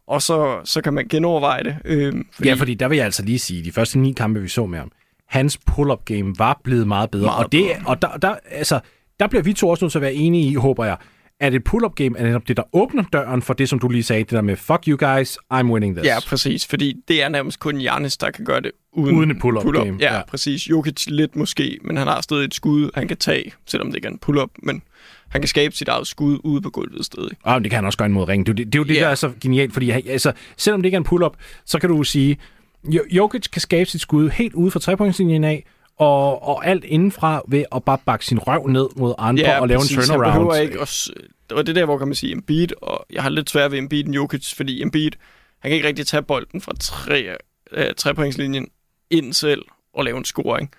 [0.07, 1.77] og så, så kan man genoverveje det.
[1.85, 2.49] Øh, Fordi...
[2.49, 4.79] Ja, fordi der vil jeg altså lige sige, de første ni kampe, vi så med
[4.79, 4.93] ham,
[5.27, 7.25] hans pull-up game var blevet meget bedre.
[7.27, 7.87] Meget og det, bedre.
[7.87, 8.81] og der, der, altså,
[9.21, 10.97] der bliver vi to også nødt til at være enige i, håber jeg,
[11.41, 14.03] at et pull-up game er netop det, der åbner døren for det, som du lige
[14.03, 16.07] sagde, det der med, fuck you guys, I'm winning this.
[16.07, 19.39] Ja, præcis, fordi det er nærmest kun Giannis, der kan gøre det uden, Uden et
[19.39, 20.23] pull-up game, Ja, ja.
[20.29, 20.71] præcis.
[20.71, 24.07] Jokic lidt måske, men han har stadig et skud, han kan tage, selvom det ikke
[24.07, 24.83] er en pull-up, men
[25.29, 27.31] han kan skabe sit eget skud ude på gulvet stadig.
[27.43, 28.47] Og Ah, det kan han også gøre imod ringen.
[28.47, 29.01] Det, det, det er jo det, Ja.
[29.01, 31.37] der er så genialt, fordi altså, selvom det ikke er en pull-up,
[31.67, 32.37] så kan du sige,
[32.85, 35.65] Jo- Jokic kan skabe sit skud helt ude fra trepointslinjen af,
[35.99, 39.81] og, og alt indenfra ved at bare bakke sin røv ned mod andre og lave
[39.81, 40.33] en Han turnaround.
[40.33, 41.11] behøver ikke at, s-
[41.49, 43.79] det var det der, hvor kan man sige Embiid, og jeg har lidt svært ved
[43.79, 45.11] Embiid Jokic, fordi Embiid,
[45.59, 47.27] han kan ikke rigtig tage bolden fra tre,
[47.73, 48.69] øh, trepointslinjen
[49.11, 49.63] ind selv
[49.95, 50.71] og lave en scoring.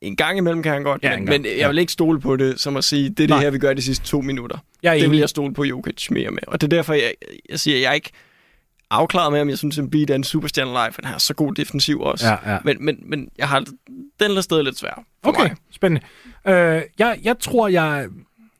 [0.00, 1.58] En gang imellem kan han godt, Ja, ja, en men, men ja.
[1.58, 3.40] jeg vil ikke stole på det, som at sige, det er det Nej.
[3.40, 4.58] her, vi gør de sidste to minutter.
[4.82, 6.42] Jeg Det vil jeg stole på Jokic mere med.
[6.46, 7.12] Og det er derfor, jeg,
[7.48, 8.10] jeg siger, at jeg er ikke
[8.90, 11.54] afklaret med, om jeg synes, Embiid er en superstjerne live, for han har så god
[11.54, 12.26] defensiv også.
[12.26, 12.58] Ja, ja.
[12.64, 13.64] Men, men, men jeg har
[14.20, 15.56] den er stadig lidt svær for Okay, mig.
[15.70, 16.06] spændende.
[16.46, 18.08] Øh, jeg, jeg tror, jeg...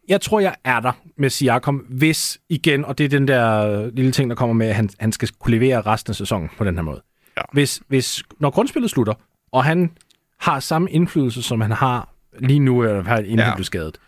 [0.08, 4.12] Jeg tror, jeg er der med Siakam, hvis igen, og det er den der lille
[4.12, 6.74] ting, der kommer med, at han, han skal kunne levere resten af sæsonen på den
[6.74, 7.02] her måde.
[7.36, 7.42] Ja.
[7.52, 9.14] Hvis, hvis, når grundspillet slutter,
[9.52, 9.90] og han
[10.40, 13.44] har samme indflydelse, som han har lige nu, eller inden ja.
[13.44, 13.98] han blev skadet,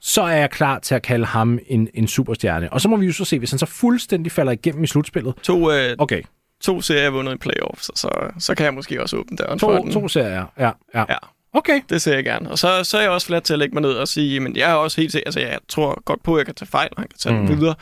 [0.00, 2.72] så er jeg klar til at kalde ham en, en superstjerne.
[2.72, 5.34] Og så må vi jo så se, hvis han så fuldstændig falder igennem i slutspillet.
[5.42, 6.22] To, øh, Okay,
[6.60, 9.82] to serier vundet i playoffs, så, så kan jeg måske også åbne døren for to,
[9.82, 9.92] den.
[9.92, 10.46] to serier.
[10.58, 11.04] Ja, ja.
[11.08, 11.16] Ja,
[11.52, 11.80] Okay.
[11.88, 12.50] det ser jeg gerne.
[12.50, 14.56] Og så, så er jeg også flat til at lægge mig ned og sige, men
[14.56, 17.02] jeg er også helt altså jeg tror godt på, at jeg kan tage fejl, og
[17.02, 17.46] han kan tage mm.
[17.46, 17.74] den videre.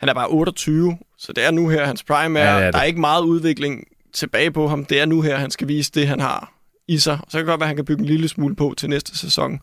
[0.00, 2.58] Han er bare 28, så det er nu her, hans prime er.
[2.58, 2.74] Ja, det.
[2.74, 4.84] Der er ikke meget udvikling tilbage på ham.
[4.84, 6.52] Det er nu her, han skal vise det, han har
[6.88, 7.18] i sig.
[7.28, 9.18] Så kan det godt være, at han kan bygge en lille smule på til næste
[9.18, 9.60] sæson.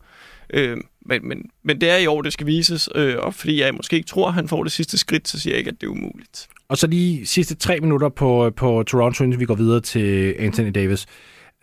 [0.54, 0.76] Øh,
[1.06, 3.96] men, men, men det er i år, det skal vises, øh, og fordi jeg måske
[3.96, 5.90] ikke tror, at han får det sidste skridt, så siger jeg ikke, at det er
[5.90, 6.48] umuligt.
[6.68, 10.70] Og så lige sidste tre minutter på, på Toronto, inden vi går videre til Anthony
[10.74, 11.06] Davis.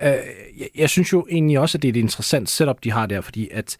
[0.02, 0.08] Øh,
[0.60, 3.22] jeg, jeg synes jo egentlig også, at det er et interessant setup, de har der,
[3.22, 3.78] fordi at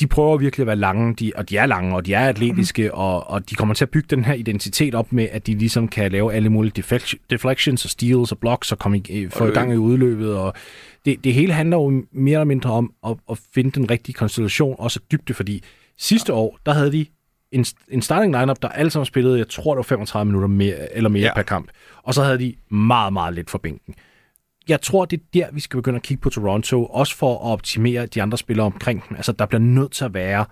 [0.00, 2.82] de prøver virkelig at være lange, de, og de er lange, og de er atletiske,
[2.82, 2.90] Mhm.
[2.94, 5.88] og, og de kommer til at bygge den her identitet op med, at de ligesom
[5.88, 9.50] kan lave alle mulige deflection, deflections og steals og blocks og komme i, få i
[9.50, 10.36] gang i udløbet.
[10.36, 10.54] Og
[11.04, 14.76] det, det hele handler jo mere eller mindre om at, at finde den rigtige konstellation,
[14.78, 15.62] også dybde, fordi
[15.98, 17.06] sidste år, der havde de
[17.52, 20.96] en, en starting lineup, der alle sammen spillede, jeg tror det var 35 minutter mere,
[20.96, 21.26] eller mere ja.
[21.28, 21.34] Ja.
[21.34, 21.70] per kamp.
[22.02, 23.94] Og så havde de meget, meget lidt for bænken.
[24.68, 27.52] Jeg tror, det er der, vi skal begynde at kigge på Toronto, også for at
[27.52, 29.16] optimere de andre spillere omkring dem.
[29.16, 30.44] Altså, der bliver nødt til at være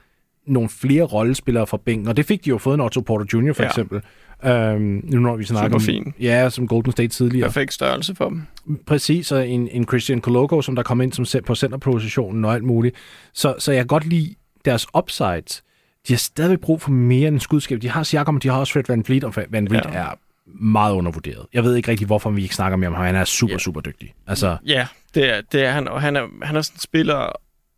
[0.47, 3.53] nogle flere rollespillere fra bænken, og det fik de jo fået en Otto Porter Jr.
[3.53, 3.69] for ja.
[3.69, 4.03] Eksempel.
[4.45, 6.05] Øhm, nu når vi snakker Super om...
[6.05, 6.15] fin.
[6.21, 7.49] Ja, som Golden State tidligere.
[7.49, 8.43] Perfekt størrelse for dem.
[8.87, 12.65] Præcis, og en, en Christian Coloco, som der kom ind som på centerpositionen og alt
[12.65, 12.97] muligt.
[13.33, 14.35] Så, så jeg kan godt lide
[14.65, 15.63] deres upsides.
[16.09, 17.83] De har stadig brug for mere end skudskab.
[17.83, 19.85] De har Siakam, de har også Fred Van Vliet, og Van Vliet.
[19.85, 19.99] Ja.
[19.99, 20.15] er
[20.55, 21.47] meget undervurderet.
[21.53, 23.05] Jeg ved ikke rigtig, hvorfor vi ikke snakker mere om ham.
[23.05, 23.59] Han er super, Ja.
[23.59, 24.15] super dygtig.
[24.27, 27.33] Altså, Ja, det er, det er han, og han er, han er sådan en spiller,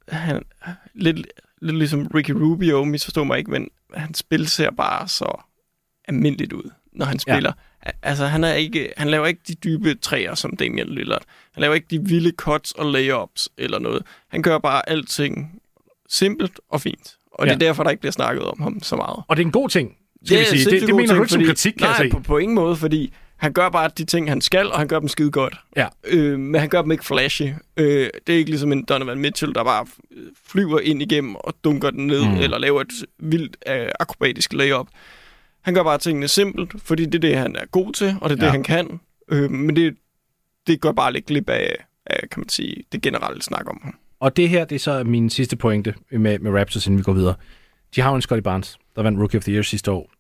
[0.09, 0.43] han,
[0.95, 1.27] lidt,
[1.63, 5.45] lidt ligesom Ricky Rubio, misforstår mig ikke, men hans spil ser bare så
[6.09, 7.53] almindeligt ud, når han spiller.
[7.87, 7.91] Ja.
[8.03, 11.23] Altså, han, er ikke, han laver ikke de dybe træer som Damian Lillard.
[11.53, 14.03] Han laver ikke de vilde cuts og layups eller noget.
[14.29, 15.61] Han gør bare alting
[16.09, 17.17] simpelt og fint.
[17.33, 17.55] Og Ja.
[17.55, 19.25] det er derfor, der ikke bliver snakket om ham så meget.
[19.29, 20.71] og det er en god ting, skal vi er sige.
[20.71, 22.11] Det, det mener du ting, ikke som fordi- kritik, kan nej, jeg se.
[22.11, 24.99] På, på ingen måde, fordi han gør bare de ting, han skal, og han gør
[24.99, 25.55] dem skide godt.
[25.77, 25.87] Ja.
[26.05, 27.43] Øh, men han gør dem ikke flashy.
[27.77, 29.87] Øh, det er ikke ligesom en Donovan Mitchell, der bare
[30.47, 32.35] flyver ind igennem og dunker den ned, Mm.
[32.35, 34.87] eller laver et vildt øh, akrobatisk layup.
[35.63, 38.37] Han gør bare tingene simpelt, fordi det er det, han er god til, og det
[38.37, 38.51] er det, Ja.
[38.51, 39.01] han kan.
[39.31, 39.95] Øh, men det,
[40.67, 43.95] det gør bare lidt glip af, af, kan man sige, det generelle snak om ham.
[44.21, 47.13] Og det her, det er så min sidste pointe med, med Raptors, inden vi går
[47.13, 47.35] videre.
[47.97, 50.11] De har jo en Scotty Barnes, der vandt Rookie of the Year sidste år.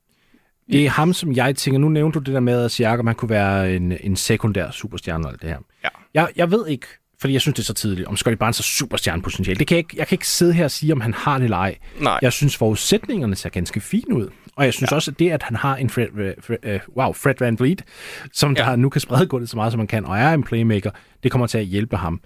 [0.73, 3.15] Det er ham, som jeg tænker, nu nævnte du det der med, at Siakam man
[3.15, 5.59] kunne være en, en sekundær superstjerne og alt det her.
[5.85, 5.89] Ja.
[6.15, 6.87] Jeg, jeg ved ikke,
[7.21, 9.59] fordi jeg synes, det er så tidligt, om Scotty Barnes er superstjernepotentiale.
[9.59, 11.45] Det kan jeg, ikke, jeg kan ikke sidde her og sige, om han har det
[11.45, 11.79] eller ej.
[12.01, 12.19] Nej.
[12.23, 14.29] Jeg synes, forudsætningerne ser ganske fine ud.
[14.57, 14.97] Og jeg synes ja.
[14.97, 16.07] også, at det, at han har en Fred,
[16.41, 17.85] Fred, uh, wow, Fred Van Vliet,
[18.33, 18.57] som.
[18.57, 18.65] Ja.
[18.65, 20.91] der nu kan sprede gulvet så meget, som man kan, og er en playmaker,
[21.23, 22.21] det kommer til at hjælpe ham.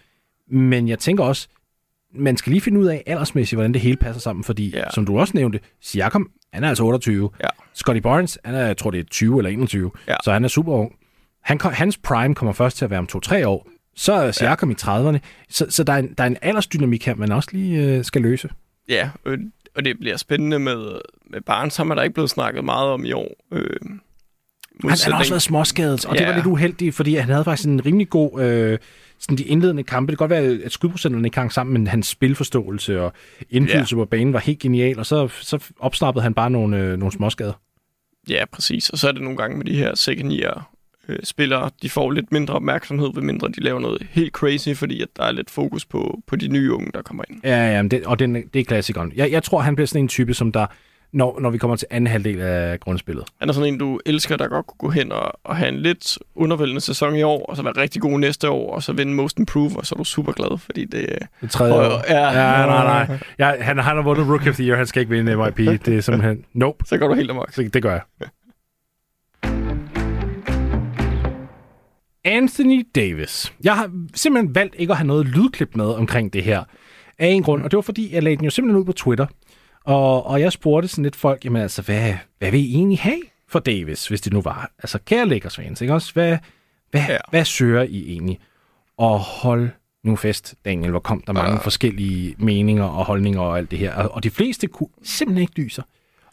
[0.51, 1.49] Men jeg tænker også,
[2.19, 4.91] man skal lige finde ud af aldersmæssigt, hvordan det hele passer sammen, fordi, ja.
[4.91, 7.31] Som du også nævnte, Siakam, han er altså 28.
[7.43, 7.49] Ja.
[7.75, 10.17] Scotty Barnes, han er, jeg tror det er 20 eller 21, Ja.
[10.25, 10.93] så han er super ung.
[11.43, 13.69] Han, hans prime kommer først til at være om to-tre år.
[13.97, 14.75] Så er Siakam ja.
[14.75, 15.19] i 30'erne.
[15.49, 18.23] Så, så der, er en, der er en aldersdynamik her, man også lige øh, skal
[18.23, 18.49] løse.
[18.89, 19.39] Ja, øh,
[19.77, 21.01] og det bliver spændende med,
[21.31, 21.77] med Barnes.
[21.77, 23.37] Ham er der ikke blevet snakket meget om i år.
[23.53, 23.67] Øh,
[24.81, 26.19] han, han har også været småskadet, og ja.
[26.21, 28.43] det var lidt uheldigt, fordi han havde faktisk en rimelig god...
[28.43, 28.79] Øh,
[29.19, 30.11] sådan de indledende kampe.
[30.11, 33.13] Det kan godt være, at skudprocenterne ikke hang sammen, men hans spilforståelse og
[33.51, 34.03] indflydelse ja.
[34.03, 37.53] på banen var helt genial, og så, så opsnappede han bare nogle, øh, nogle småskader.
[38.29, 38.91] Ja, præcis.
[38.91, 40.71] Og så er det nogle gange med de her second year
[41.09, 45.03] øh, spillere, de får lidt mindre opmærksomhed, ved mindre de laver noget helt crazy, fordi
[45.03, 47.41] at der er lidt fokus på, på de nye unge, der kommer ind.
[47.45, 49.13] Ja, ja det, og det, det er klassikeren.
[49.17, 50.67] Jeg, jeg tror, han bliver sådan en type, som der
[51.17, 53.25] når, når vi kommer til anden halvdel af grundspillet.
[53.41, 55.77] Han er sådan en, du elsker, der godt kunne gå hen og, og have en
[55.77, 59.15] lidt undervældende sæson i år, og så være rigtig god næste år, og så vinde
[59.15, 61.19] Most Improve, og så er du super glad, fordi det...
[61.41, 62.03] Det tredje år.
[62.09, 63.19] Ja, ja, nej, nej.
[63.39, 65.57] Ja, han, han har vundet Rookie of the Year, han skal ikke vinde MIP.
[65.87, 66.45] Det er simpelthen...
[66.53, 66.85] Nope.
[66.87, 67.53] Så går du helt amok.
[67.53, 68.03] Så det gør jeg.
[72.25, 73.53] Anthony Davis.
[73.65, 76.65] Jeg har simpelthen valgt ikke at have noget lydklip med omkring det her
[77.19, 79.27] af en grund, og det var fordi, jeg lagde den jo simpelthen ud på Twitter,
[79.87, 83.23] og, og jeg spurgte sådan lidt folk, jamen altså, hvad, hvad vil I egentlig have
[83.49, 84.71] for Davis, hvis det nu var?
[84.79, 86.13] Altså, kære Lakers fans, ikke også?
[86.13, 86.39] Hvad,
[86.91, 87.19] hvad, ja.
[87.31, 88.39] hvad søger I egentlig?
[88.97, 89.71] Og hold
[90.05, 91.59] nu fest, Daniel, hvor kom der mange ja.
[91.59, 93.95] forskellige meninger og holdninger og alt det her.
[93.95, 95.83] Og, og de fleste kunne simpelthen ikke dyse.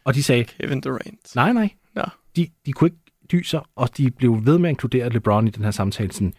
[0.03, 0.43] Og de sagde...
[0.43, 1.35] Kevin Durant.
[1.35, 1.69] Nej, nej.
[1.95, 2.03] Ja.
[2.35, 2.97] De, de kunne ikke
[3.31, 6.11] dyse, og de blev ved med at inkludere LeBron i den her samtale.
[6.11, 6.33] Sådan,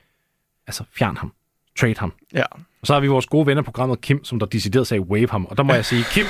[0.66, 1.32] altså, fjern ham.
[1.78, 2.12] Trade ham.
[2.34, 2.44] Ja.
[2.80, 5.46] Og så har vi vores gode venner programmet Kim, som der decideret sagde wave ham.
[5.46, 6.26] Og der må jeg sige, Kim,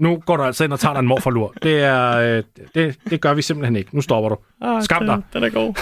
[0.00, 1.54] nu går du altså ind og tager dig en morfarlur.
[1.62, 2.42] Det, er, øh,
[2.74, 3.96] det, det gør vi simpelthen ikke.
[3.96, 4.36] Nu stopper du.
[4.62, 5.22] Ah, Skam dig.
[5.32, 5.74] Den er god.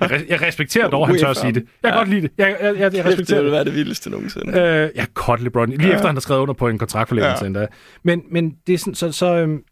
[0.10, 1.64] jeg, jeg respekterer dog, han tør at sige det.
[1.82, 1.96] Jeg kan ja.
[1.98, 2.30] godt lide det.
[2.38, 3.44] Jeg, jeg, jeg, jeg respekterer det.
[3.44, 4.48] vil være det vildeste nogensinde.
[4.48, 5.68] Øh, jeg kan godt LeBron.
[5.68, 5.94] Lige ja.
[5.94, 7.46] efter han har skrevet under på en kontraktforlængelse ja.
[7.46, 7.66] endda.
[8.02, 9.62] Men, men det er sådan, så, så øhm,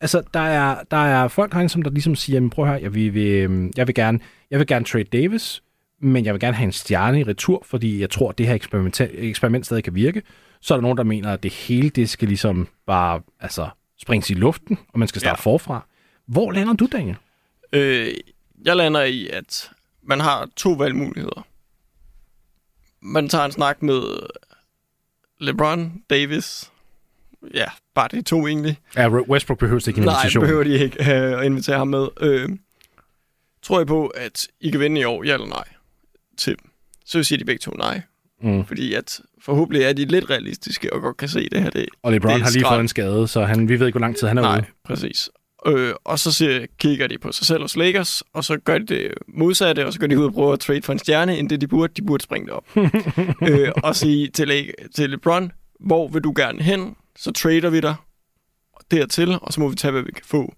[0.00, 2.94] altså, der er, der er folk herinde, som der ligesom siger, jamen, prøv høre, jeg
[2.94, 4.18] vil, vil, øhm, jeg vil, gerne,
[4.50, 5.62] jeg vil gerne trade Davis,
[6.02, 8.54] men jeg vil gerne have en stjerne i retur, fordi jeg tror, at det her
[8.54, 10.22] eksperiment, eksperiment stadig kan virke.
[10.60, 14.30] Så er der nogen, der mener, at det hele det skal ligesom bare altså, springes
[14.30, 15.50] i luften, og man skal starte ja.
[15.50, 15.86] forfra.
[16.26, 17.16] Hvor lander du, Daniel?
[17.72, 18.14] Øh,
[18.64, 19.70] jeg lander i, at
[20.02, 21.46] man har to valgmuligheder.
[23.00, 24.02] Man tager en snak med
[25.38, 26.70] LeBron, Davis,
[27.54, 28.78] ja, bare de to egentlig.
[28.96, 30.42] Ja, Westbrook behøver ikke en invitation.
[30.42, 32.08] Nej, behøver de ikke øh, at invitere ham med.
[32.20, 32.48] Øh,
[33.62, 35.68] tror jeg på, at I kan vinde i år, ja eller nej,
[36.36, 36.56] til
[37.04, 38.02] Så siger de begge to nej.
[38.42, 38.64] Mm.
[38.64, 41.70] Fordi at forhåbentlig er de lidt realistiske og godt kan se det her.
[41.70, 44.06] Det, og LeBron det har lige fået en skade, så han, vi ved ikke, hvor
[44.06, 44.66] lang tid han er Nej, ude.
[44.84, 45.30] præcis.
[45.66, 48.86] Øh, og så ser, kigger de på sig selv hos Lakers, og så gør de
[48.86, 51.48] det modsatte, og så går de ud og prøver at trade for en stjerne, end
[51.50, 51.92] det de burde.
[51.96, 52.64] De burde springe det op.
[53.50, 56.94] øh, og sige til, Le- til LeBron, hvor vil du gerne hen?
[57.18, 57.94] Så trader vi dig
[58.90, 60.54] dertil, og så må vi tage, hvad vi kan få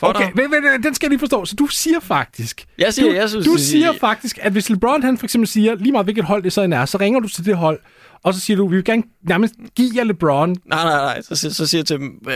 [0.00, 0.32] for okay, dig.
[0.34, 1.44] Men, men, den skal jeg lige forstå.
[1.44, 2.66] Så du siger faktisk...
[2.78, 5.74] Jeg siger, du, jeg synes, du siger faktisk, at hvis LeBron han for eksempel siger,
[5.74, 7.80] lige meget hvilket hold det så er, så ringer du til det hold,
[8.22, 10.48] og så siger du, vi vil gerne nærmest give jer LeBron.
[10.48, 11.22] Nej, nej, nej.
[11.22, 12.28] Så, så, siger jeg til dem,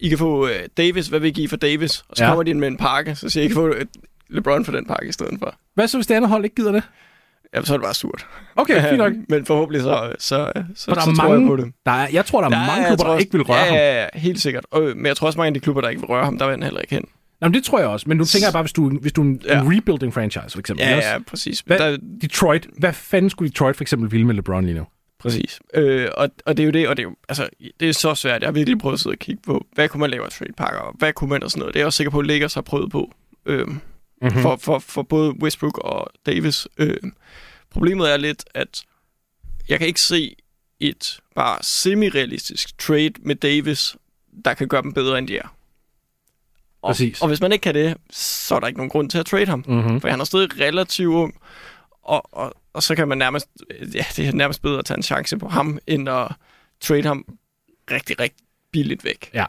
[0.00, 1.06] I kan få uh, Davis.
[1.06, 2.04] Hvad vil I give for Davis?
[2.08, 2.30] Og så ja.
[2.30, 3.16] kommer de med en pakke.
[3.16, 3.76] Så siger jeg, I kan få uh,
[4.28, 5.54] LeBron for den pakke i stedet for.
[5.74, 6.82] Hvad så, hvis det andet hold ikke gider det?
[7.54, 8.26] Ja, så er det bare surt.
[8.56, 9.12] Okay, fint nok.
[9.28, 11.72] Men forhåbentlig så, så, så, der er så mange, tror jeg på det.
[11.86, 13.74] Der er, jeg tror, der er ja, mange klubber, der ikke vil røre ja, ham.
[13.74, 14.66] Ja, ja, helt sikkert.
[14.70, 16.44] Og, men jeg tror også, mange af de klubber, der ikke vil røre ham, der
[16.44, 17.04] vil han heller ikke hen.
[17.42, 18.08] Jamen, det tror jeg også.
[18.08, 19.60] Men nu tænker jeg bare, hvis du, hvis du er en, ja.
[19.60, 20.86] en rebuilding franchise, for eksempel.
[20.86, 21.60] Ja, ja, præcis.
[21.60, 21.96] Hvad, der...
[22.20, 22.66] Detroit.
[22.78, 24.86] Hvad fanden skulle Detroit for eksempel ville med LeBron lige nu?
[25.18, 25.60] Præcis.
[25.74, 27.48] Øh, og, og det er jo det, og det er jo, altså,
[27.80, 28.42] det er så svært.
[28.42, 30.52] Jeg har virkelig prøvet at sidde og kigge på, hvad kunne man lave af trade
[30.56, 31.74] pakker, og hvad kunne man og sådan noget.
[31.74, 33.12] Det er jeg også sikker på, at Lakers har prøvet på.
[33.46, 34.42] Øh, mm-hmm.
[34.42, 36.68] for, for, for både Westbrook og Davis.
[36.78, 36.96] Øh,
[37.74, 38.84] problemet er lidt, at
[39.68, 40.36] jeg kan ikke se
[40.80, 43.96] et bare semi-realistisk trade med Davis,
[44.44, 45.56] der kan gøre dem bedre, end de er.
[46.82, 47.22] Og, Præcis.
[47.22, 49.46] og hvis man ikke kan det, så er der ikke nogen grund til at trade
[49.46, 49.64] ham.
[49.68, 50.00] Mm-hmm.
[50.00, 51.34] For han er stadig relativt ung,
[52.02, 53.48] og, og, og så kan man nærmest,
[53.94, 56.28] ja, det er nærmest bedre at tage en chance på ham, end at
[56.80, 57.36] trade ham
[57.90, 59.30] rigtig, rigtig billigt væk.
[59.34, 59.44] Ja.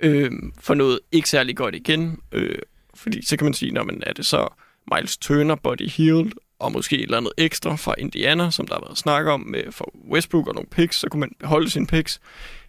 [0.00, 2.20] Øh, for noget ikke særlig godt igen.
[2.32, 2.58] Øh,
[2.94, 4.48] fordi så kan man sige, når man er det så
[4.94, 8.80] Miles Turner, Body Healed, og måske et eller andet ekstra fra Indiana, som der har
[8.80, 12.20] været snak om med for Westbrook og nogle picks, så kunne man beholde sine picks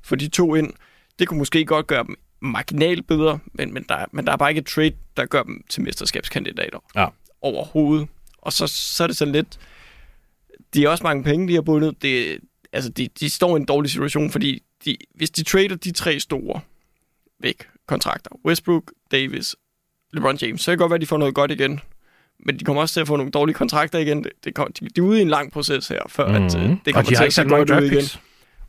[0.03, 0.73] for de to ind.
[1.19, 4.49] Det kunne måske godt gøre dem marginalt bedre, men, men, der, men der er bare
[4.51, 7.07] ikke et trade, der gør dem til mesterskabskandidater ja.
[7.41, 8.07] overhovedet.
[8.37, 9.59] Og så, så er det sådan lidt...
[10.73, 12.01] De er også mange penge, de har bundet.
[12.01, 12.39] Det,
[12.73, 16.19] altså, de, de står i en dårlig situation, fordi de, hvis de trader de tre
[16.19, 16.61] store
[17.39, 19.55] væk kontrakter, Westbrook, Davis,
[20.13, 21.79] LeBron James, så kan det godt være, at de får noget godt igen.
[22.45, 24.23] Men de kommer også til at få nogle dårlige kontrakter igen.
[24.23, 26.45] Det, det kom, de, de er ude i en lang proces her, før mm-hmm.
[26.45, 28.03] at, uh, det kommer de til at se godt ud igen.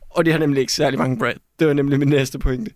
[0.09, 1.37] Og de har nemlig ikke særlig mange brand.
[1.59, 2.71] Det var nemlig min næste pointe.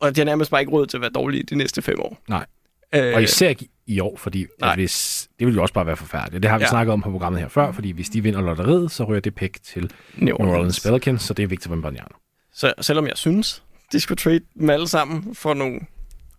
[0.00, 2.18] Og de har nærmest bare ikke råd til at være dårlige de næste fem år.
[2.28, 2.46] Nej.
[2.94, 3.54] Øh, og især,
[3.86, 6.42] i år, fordi at hvis, det vil jo også bare være forfærdeligt.
[6.42, 6.70] Det har vi ja.
[6.70, 9.58] snakket om på programmet her før, fordi hvis de vinder lotteriet, så ryger det pæk
[9.62, 12.08] til New Orleans, New Orleans Pelicans, så det er Victor Wembanyama.
[12.52, 13.62] Så selvom jeg synes,
[13.92, 15.80] de skulle trade dem alle sammen for nogle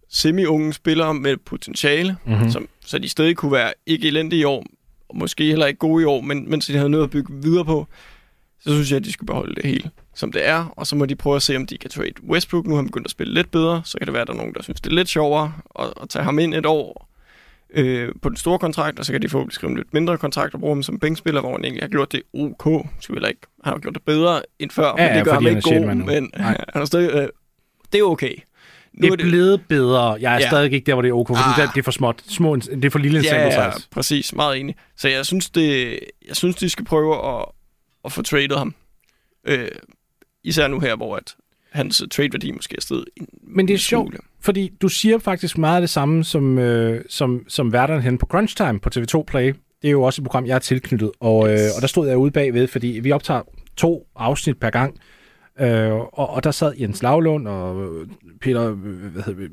[0.10, 2.51] semi-unge spillere med potentiale, mm-hmm.
[2.51, 4.66] som, så de stadig kunne være ikke elendige i år,
[5.10, 7.34] og måske heller ikke gode i år, men, men så de havde noget at bygge
[7.34, 7.88] videre på,
[8.60, 11.05] så synes jeg, at de skulle beholde det hele, som det er, og så må
[11.05, 12.66] de prøve at se, om de kan trade Westbrook.
[12.66, 14.38] Nu har han begyndt at spille lidt bedre, så kan det være, at der er
[14.38, 17.10] nogen, der synes, det er lidt sjovere at, at tage ham ind et år
[17.74, 20.53] øh, på den store kontrakt, og så kan de få skrive en lidt mindre kontrakt
[20.53, 22.88] og bruge ham som bænkspiller, hvor han egentlig har gjort det ok.
[22.99, 25.47] Skal vi ikke, han har gjort det bedre end før, ja, men det gør ham
[25.47, 26.32] ikke god, men
[26.74, 27.28] han er stadig, øh,
[27.91, 28.36] det er okay.
[29.00, 30.18] Nu det er, det blevet bedre.
[30.22, 30.47] Jeg er ja.
[30.47, 31.68] stadig ikke der, hvor det er ok, fordi ah.
[31.76, 32.24] det er for småt.
[32.28, 33.62] Små, det er for lille en ja, sample size.
[33.62, 34.34] Ja, præcis.
[34.34, 34.76] Meget enig.
[34.97, 37.45] Så jeg synes, det, jeg synes de skal prøve at,
[38.06, 38.76] at få traded ham.
[39.47, 39.68] Øh,
[40.43, 41.36] især nu her, hvor at
[41.72, 43.06] hans trade-værdi måske er stedet
[43.43, 47.45] Men det er sjovt, fordi du siger faktisk meget af det samme, som, øh, som,
[47.47, 49.54] som værterne hen på Crunch Time på TV2 Play.
[49.82, 51.62] Det er jo også et program, jeg er tilknyttet, og, yes.
[51.62, 53.41] øh, og der stod jeg ude bagved, fordi vi optager
[53.78, 55.00] to afsnit per gang,
[55.60, 57.91] øh, og, og der sad Jens Lavlund og
[58.41, 59.51] Peter, hvad hedder det,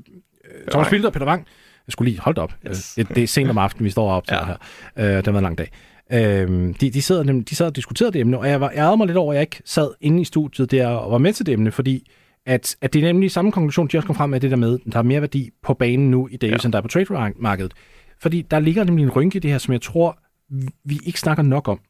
[0.70, 1.46] Thomas Bilder og Peter Wang.
[1.86, 2.52] Jeg skulle lige, holde op.
[2.68, 2.94] Yes.
[2.94, 4.56] Det, det er sent om aftenen, vi står og optager ja.
[4.96, 5.16] her.
[5.16, 5.70] Øh, det var en lang dag.
[6.12, 9.06] Øh, de, de, sad, de sad og diskuterede det emne, og jeg var ærget mig
[9.06, 11.52] lidt over, at jeg ikke sad inde i studiet der og var med til det
[11.52, 12.10] emne, fordi
[12.46, 14.78] at, at det er nemlig samme konklusion, de også kom frem med, det der med,
[14.86, 16.66] at der er mere værdi på banen nu i Davis, ja.
[16.66, 17.72] end der er på trade-markedet.
[18.20, 20.18] Fordi der ligger nemlig en rynke i det her, som jeg tror,
[20.84, 21.80] vi ikke snakker nok om.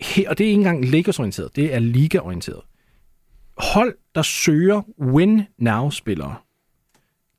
[0.00, 2.60] He, og det er ikke engang Lakers-orienteret, det er liga-orienteret.
[3.56, 6.34] Hold, der søger win-now-spillere,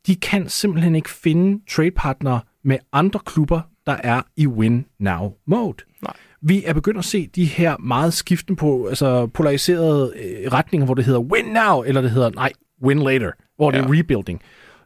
[0.08, 5.86] de kan simpelthen ikke finde trade-partnere med andre klubber, der er i win-now-mode.
[6.02, 6.14] Nej.
[6.42, 10.94] Vi er begyndt at se de her meget skiftende på, altså polariserede øh, retninger, hvor
[10.94, 12.52] det hedder win now, eller det hedder nej,
[12.84, 13.78] win later, hvor ja.
[13.78, 14.42] det er rebuilding.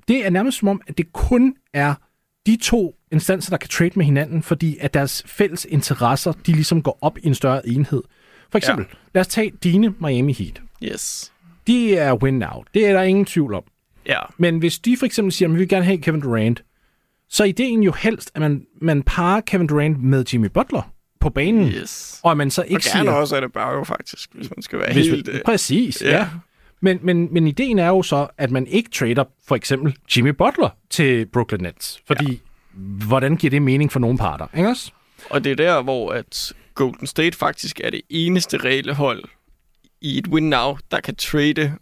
[0.07, 1.93] Det er nærmest som om, at det kun er
[2.45, 6.81] de to instanser, der kan trade med hinanden, fordi at deres fælles interesser, de ligesom
[6.81, 8.03] går op i en større enhed.
[8.51, 8.97] For eksempel, ja.
[9.13, 10.61] lad os tage dine Miami Heat.
[10.83, 11.31] Yes.
[11.67, 12.63] De er win now.
[12.73, 13.63] Det er der ingen tvivl om.
[14.05, 14.19] Ja.
[14.37, 16.63] Men hvis de for eksempel siger, at vi vil gerne have Kevin Durant,
[17.29, 21.29] så er ideen jo helst, at man, man parer Kevin Durant med Jimmy Butler på
[21.29, 21.67] banen.
[21.67, 22.19] Yes.
[22.23, 23.11] Og man så ikke og siger...
[23.11, 25.33] Og også er det bare jo faktisk, hvis man skal være hvis helt...
[25.33, 26.17] Vi, præcis, ja.
[26.17, 26.27] ja.
[26.81, 30.69] Men, men, men ideen er jo så, at man ikke trader for eksempel Jimmy Butler
[30.89, 31.99] til Brooklyn Nets.
[32.07, 32.37] Fordi, ja.
[33.07, 34.91] hvordan giver det mening for nogle parter, ikke også?
[35.29, 39.23] Og det er der, hvor at Golden State faktisk er det eneste reelle hold
[40.01, 41.73] i et win-now, der kan trade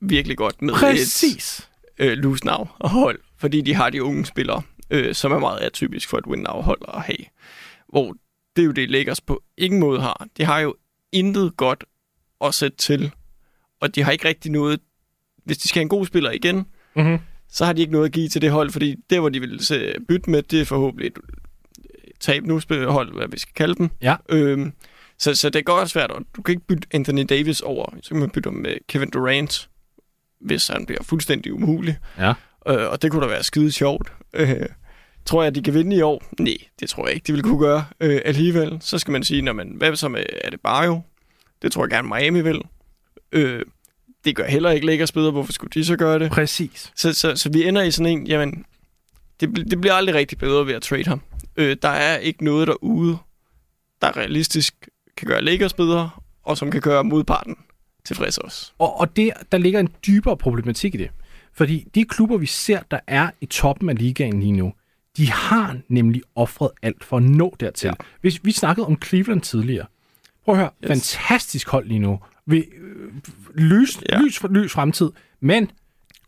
[0.00, 1.68] virkelig godt med Præcis.
[1.98, 3.18] et øh, lose-now hold.
[3.38, 6.80] Fordi de har de unge spillere, øh, som er meget atypisk for et win-now hold
[6.88, 7.26] at have.
[7.88, 8.16] Hvor
[8.56, 10.26] det er jo det, Lakers på ingen måde har.
[10.36, 10.74] De har jo
[11.12, 11.84] intet godt
[12.44, 13.10] at sætte til,
[13.80, 14.80] og de har ikke rigtig noget...
[15.44, 17.18] Hvis de skal have en god spiller igen, mm-hmm.
[17.48, 19.66] så har de ikke noget at give til det hold, fordi det, hvor de vil
[19.66, 21.18] se, bytte med, det er forhåbentlig et
[22.20, 23.90] tab nu hold, hvad vi skal kalde dem.
[24.02, 24.16] Ja.
[24.28, 24.72] Øhm,
[25.18, 27.86] så, så det er godt svært, og du kan ikke bytte Anthony Davis over.
[28.02, 29.68] Så kan man bytte med Kevin Durant,
[30.40, 31.98] hvis han bliver fuldstændig umulig.
[32.18, 32.34] Ja.
[32.68, 34.12] Øh, og det kunne da være skide sjovt.
[34.34, 34.66] Øh,
[35.26, 36.22] Tror jeg, at de kan vinde i år?
[36.38, 38.78] Nej, det tror jeg ikke, de vil kunne gøre øh, alligevel.
[38.80, 41.02] Så skal man sige, når man, hvad så med, er det Barrio?
[41.62, 42.60] Det tror jeg gerne Miami vil.
[43.32, 43.62] Øh,
[44.24, 45.30] det gør heller ikke Lakers bedre.
[45.30, 46.30] Hvorfor skulle de så gøre det?
[46.30, 46.92] Præcis.
[46.96, 48.64] Så, så, så vi ender i sådan en, jamen,
[49.40, 51.20] det, det bliver aldrig rigtig bedre ved at trade ham.
[51.56, 53.18] Øh, der er ikke noget derude,
[54.02, 56.10] der realistisk kan gøre Lakers bedre,
[56.42, 57.56] og som kan gøre modparten
[58.04, 58.72] tilfreds også.
[58.78, 61.10] Og, og det, der ligger en dybere problematik i det.
[61.52, 64.72] Fordi de klubber, vi ser, der er i toppen af ligaen lige nu,
[65.16, 67.86] de har nemlig offret alt for at nå dertil.
[67.86, 67.92] Ja.
[68.20, 69.86] Hvis vi snakkede om Cleveland tidligere.
[70.44, 70.88] Prøv at høre, yes.
[70.88, 72.20] fantastisk hold lige nu.
[72.46, 73.12] Vi, øh,
[73.54, 74.18] lys, ja.
[74.18, 75.10] lys, for, lys fremtid,
[75.40, 75.70] men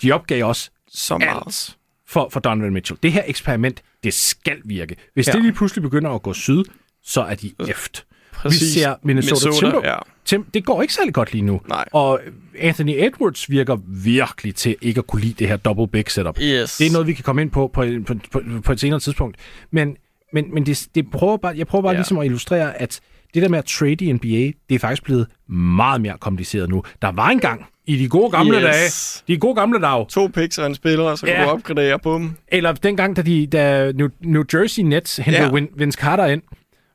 [0.03, 1.77] de opgav også så meget
[2.07, 2.99] for, for Donovan Mitchell.
[3.03, 4.97] Det her eksperiment, det skal virke.
[5.15, 5.33] Hvis ja.
[5.33, 6.65] det lige pludselig begynder at gå syd,
[7.03, 8.07] så er de eft.
[8.43, 8.63] Præcis.
[8.63, 9.89] Vi ser Minnesota, Minnesota Timber.
[9.89, 9.97] Ja.
[10.25, 11.61] Tim, det går ikke særlig godt lige nu.
[11.69, 11.85] Nej.
[11.93, 12.21] Og
[12.59, 16.39] Anthony Edwards virker virkelig til ikke at kunne lide det her double big setup.
[16.41, 16.77] Yes.
[16.77, 19.37] Det er noget, vi kan komme ind på på, på, på, på et senere tidspunkt.
[19.71, 19.97] Men,
[20.33, 21.99] men, men det, det prøver bare, jeg prøver bare ja.
[21.99, 23.01] ligesom at illustrere, at
[23.35, 26.83] det der med at trade i NBA, det er faktisk blevet meget mere kompliceret nu.
[27.03, 28.63] Der var engang i de gode gamle yes.
[28.63, 29.35] dage.
[29.35, 30.07] De gode gamle dage.
[30.09, 31.37] To picks og en spiller, så ja.
[31.37, 32.31] kan du opgradere på dem.
[32.49, 35.67] Eller dengang, da, de, da New, New Jersey Nets hentede ja.
[35.77, 36.43] Vince Carter ind,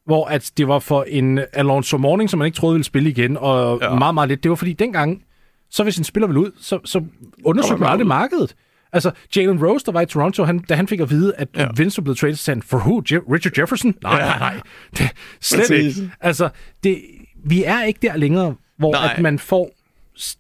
[0.06, 3.38] hvor at det var for en Alonso Morning, som man ikke troede ville spille igen,
[3.38, 3.96] og ja.
[3.96, 4.44] meget, meget lidt.
[4.44, 5.24] Det var fordi dengang,
[5.70, 7.04] så hvis en spiller ville ud, så, så
[7.44, 8.56] undersøgte man aldrig markedet.
[8.94, 11.68] Altså, Jalen Rose, der var i Toronto, han, da han fik at vide, at ja.
[11.78, 13.02] Vince blevet traded, sagde for who?
[13.12, 13.96] Je- Richard Jefferson?
[14.04, 14.26] Nej, ja.
[14.26, 14.60] nej, nej.
[14.98, 15.10] Det,
[15.42, 15.98] slet Præcis.
[15.98, 16.12] ikke.
[16.22, 16.50] Altså,
[16.84, 17.02] det,
[17.46, 19.72] vi er ikke der længere, hvor at man får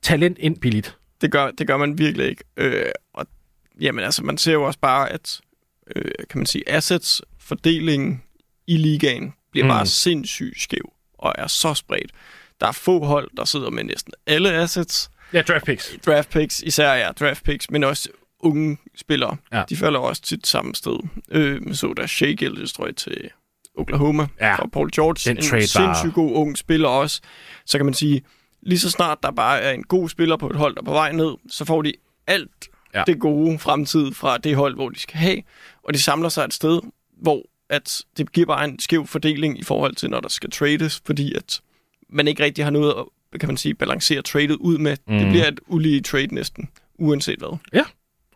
[0.01, 0.97] talent ind billigt.
[1.21, 2.43] Det gør, det gør man virkelig ikke.
[2.57, 3.25] Øh, og
[3.81, 5.41] jamen, altså, man ser jo også bare, at
[5.95, 8.21] øh, kan man sige, assets, fordelingen
[8.67, 9.69] i ligaen bliver mm.
[9.69, 12.11] bare sindssygt skæv og er så spredt.
[12.61, 15.11] Der er få hold, der sidder med næsten alle assets.
[15.33, 15.97] Ja, draft picks.
[16.05, 19.37] Draft picks, især ja, draft picks, men også unge spillere.
[19.53, 19.63] Ja.
[19.69, 20.99] De falder også tit samme sted.
[21.31, 23.29] Øh, så der Shea Gildes, tror jeg, til
[23.77, 24.55] Oklahoma ja.
[24.55, 25.29] og Paul George.
[25.29, 26.11] Den en sindssygt bare...
[26.11, 27.21] god ung spiller også.
[27.65, 28.21] Så kan man sige,
[28.61, 30.91] lige så snart der bare er en god spiller på et hold, der er på
[30.91, 31.93] vej ned, så får de
[32.27, 33.03] alt ja.
[33.07, 35.41] det gode fremtid fra det hold, hvor de skal have.
[35.83, 36.81] Og de samler sig et sted,
[37.21, 41.01] hvor at det giver bare en skæv fordeling i forhold til, når der skal trades,
[41.05, 41.61] fordi at
[42.09, 43.05] man ikke rigtig har noget at
[43.39, 44.97] kan man sige, balancere tradet ud med.
[45.07, 45.17] Mm.
[45.19, 47.57] Det bliver et ulige trade næsten, uanset hvad.
[47.73, 47.83] Ja,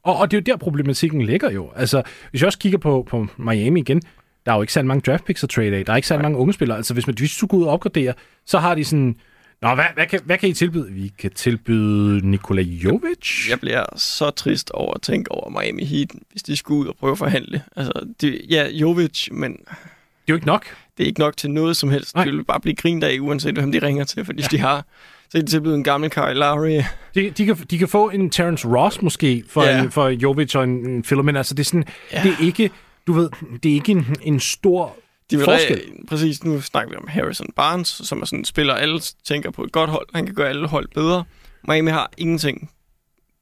[0.03, 1.71] og, og det er jo der, problematikken ligger jo.
[1.75, 4.01] Altså, hvis jeg også kigger på, på Miami igen,
[4.45, 5.85] der er jo ikke særlig mange draft picks at trade af.
[5.85, 6.77] Der er ikke særlig mange unge spillere.
[6.77, 8.13] Altså, hvis man hvis du går ud og opgraderer,
[8.45, 9.15] så har de sådan...
[9.61, 10.91] Nå, hvad, hvad, kan, hvad kan I tilbyde?
[10.91, 13.49] Vi kan tilbyde Nikola Jovic.
[13.49, 16.95] Jeg bliver så trist over at tænke over Miami Heat, hvis de skulle ud og
[16.99, 17.63] prøve at forhandle.
[17.75, 19.51] Altså, det, ja, Jovic, men...
[19.51, 20.65] Det er jo ikke nok.
[20.97, 22.15] Det er ikke nok til noget som helst.
[22.15, 22.25] Nej.
[22.25, 24.47] Det vil bare blive grint af, uanset hvem de ringer til, fordi ja.
[24.51, 24.85] de har
[25.29, 26.81] så de tilbyde en gammel Kyle Lowry.
[27.15, 29.83] De, de, kan, de kan få en Terence Ross måske for, ja.
[29.83, 31.39] en, for Jovic og en, en Philomena.
[31.39, 32.23] Altså, det er sådan, ja.
[32.23, 32.71] det er ikke,
[33.07, 33.29] du ved,
[33.63, 34.97] det er ikke en, en stor
[35.31, 35.77] de vil forskel.
[35.77, 39.51] Re- præcis, nu snakker vi om Harrison Barnes, som er sådan en spiller, alle tænker
[39.51, 40.07] på et godt hold.
[40.13, 41.23] Han kan gøre alle hold bedre.
[41.67, 42.71] Miami har ingenting,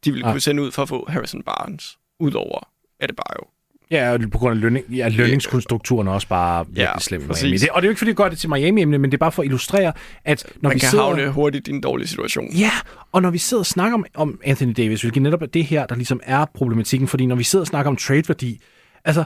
[0.06, 1.98] de vil kunne sende ud for at få Harrison Barnes.
[2.20, 2.70] Udover
[3.00, 3.48] er det bare jo
[3.92, 7.24] Ja, og på grund af lønning, ja, lønningskonstrukturen er også bare virkelig ja, slem i
[7.24, 7.58] Miami.
[7.58, 9.18] Det, og det er jo ikke, fordi det gør det til Miami, men det er
[9.18, 9.94] bare for at illustrere,
[10.26, 11.04] at når Man vi kan sidder...
[11.04, 12.54] havne hurtigt i en dårlig situation.
[12.54, 12.72] Ja,
[13.12, 15.86] og når vi sidder og snakker om, om Anthony Davis, hvilket netop er det her,
[15.86, 18.60] der ligesom er problematikken, fordi når vi sidder og snakker om trade-værdi,
[19.06, 19.24] altså,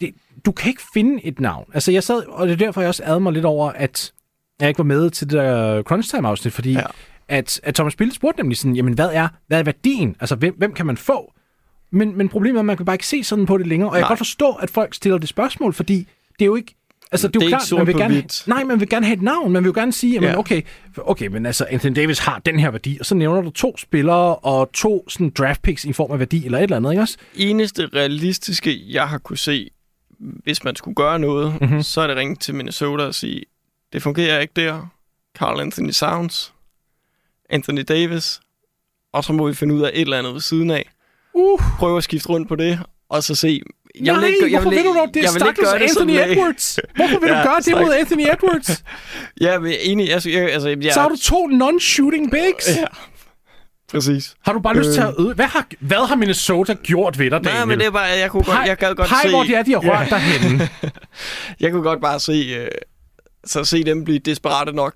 [0.00, 1.70] det, du kan ikke finde et navn.
[1.74, 4.12] Altså, jeg sad, og det er derfor, jeg også ad mig lidt over, at
[4.60, 6.82] jeg ikke var med til det der crunch time afsnit, fordi ja.
[7.28, 10.16] at, at Thomas Bille spurgte nemlig sådan, jamen, hvad er, hvad er værdien?
[10.20, 11.32] Altså, hvem, hvem kan man få?
[11.90, 13.88] Men, men problemet er, at man kan bare ikke se sådan på det længere.
[13.88, 13.98] Og Nej.
[13.98, 16.06] jeg kan godt forstå, at folk stiller det spørgsmål, fordi
[16.38, 16.74] det er jo ikke...
[17.12, 19.22] Altså, det er jo klart, man vil gerne, have, nej, man vil gerne have et
[19.22, 19.52] navn.
[19.52, 20.38] Man vil jo gerne sige, jamen, ja.
[20.38, 20.62] okay,
[20.96, 24.36] okay, men altså, Anthony Davis har den her værdi, og så nævner du to spillere
[24.36, 27.16] og to sådan, draft picks i form af værdi, eller et eller andet, ikke også?
[27.34, 29.70] Eneste realistiske, jeg har kunne se,
[30.18, 31.82] hvis man skulle gøre noget, mm-hmm.
[31.82, 33.42] så er det ringe til Minnesota og sige,
[33.92, 34.86] det fungerer ikke der.
[35.38, 36.54] Carl Anthony Sounds,
[37.50, 38.40] Anthony Davis,
[39.12, 40.90] og så må vi finde ud af et eller andet ved siden af
[41.34, 41.60] uh.
[41.78, 43.60] prøve at skifte rundt på det, og så se...
[44.00, 45.22] Jeg Nej, vil ikke, jeg hvorfor vil, vil du dog det?
[45.22, 46.78] Jeg vil ikke gøre det Anthony sådan, Edwards.
[46.96, 48.84] Hvorfor vil ja, du gøre det mod Anthony Edwards?
[49.46, 50.12] ja, men enig.
[50.12, 52.76] Altså, jeg, altså, jeg, så har du to non-shooting bigs.
[52.76, 52.84] Ja.
[53.92, 54.34] Præcis.
[54.42, 55.34] Har du bare lyst til at øde?
[55.34, 57.54] Hvad har, hvad har Minnesota gjort ved dig, Daniel?
[57.54, 59.28] Nej, men det er bare, jeg kunne godt, jeg gad godt Pej, se...
[59.28, 60.68] hvor de er, de har rørt dig henne.
[61.60, 62.66] jeg kunne godt bare se, uh,
[63.44, 64.94] så se dem blive desperate nok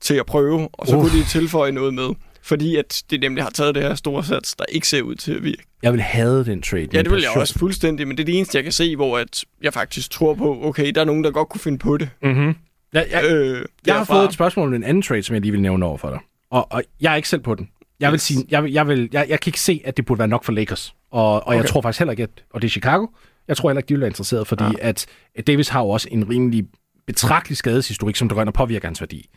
[0.00, 1.02] til at prøve, og så uh.
[1.02, 2.08] kunne de tilføje noget med.
[2.44, 5.32] Fordi at det nemlig har taget det her store sats, der ikke ser ud til
[5.32, 5.62] at virke.
[5.82, 6.88] Jeg vil have den trade.
[6.92, 9.18] Ja, det vil jeg også fuldstændig, men det er det eneste, jeg kan se, hvor
[9.18, 12.10] at jeg faktisk tror på, okay, der er nogen, der godt kunne finde på det.
[12.22, 12.54] Mm-hmm.
[12.94, 15.52] Ja, jeg, øh, jeg har fået et spørgsmål om en anden trade, som jeg lige
[15.52, 16.18] vil nævne over for dig.
[16.50, 17.68] Og, og jeg er ikke selv på den.
[18.02, 20.18] Jeg vil sige, jeg, vil, jeg, vil, jeg, jeg kan ikke se, at det burde
[20.18, 20.94] være nok for Lakers.
[21.10, 21.56] Og, og okay.
[21.56, 23.06] jeg tror faktisk heller ikke, at, og det er Chicago,
[23.48, 24.88] jeg tror heller ikke, de vil være interesseret, fordi ja.
[24.88, 25.06] at,
[25.46, 26.64] Davis har jo også en rimelig
[27.06, 29.28] betragtelig skadeshistorik, som og påvirker hans værdi.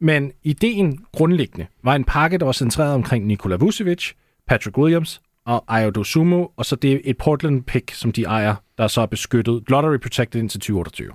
[0.00, 4.12] Men ideen grundlæggende var en pakke, der var centreret omkring Nikola Vucevic,
[4.46, 8.84] Patrick Williams og Ayo Dosumu, og så det er et Portland-pick, som de ejer, der
[8.84, 11.10] er så er beskyttet, lottery protected indtil 2028.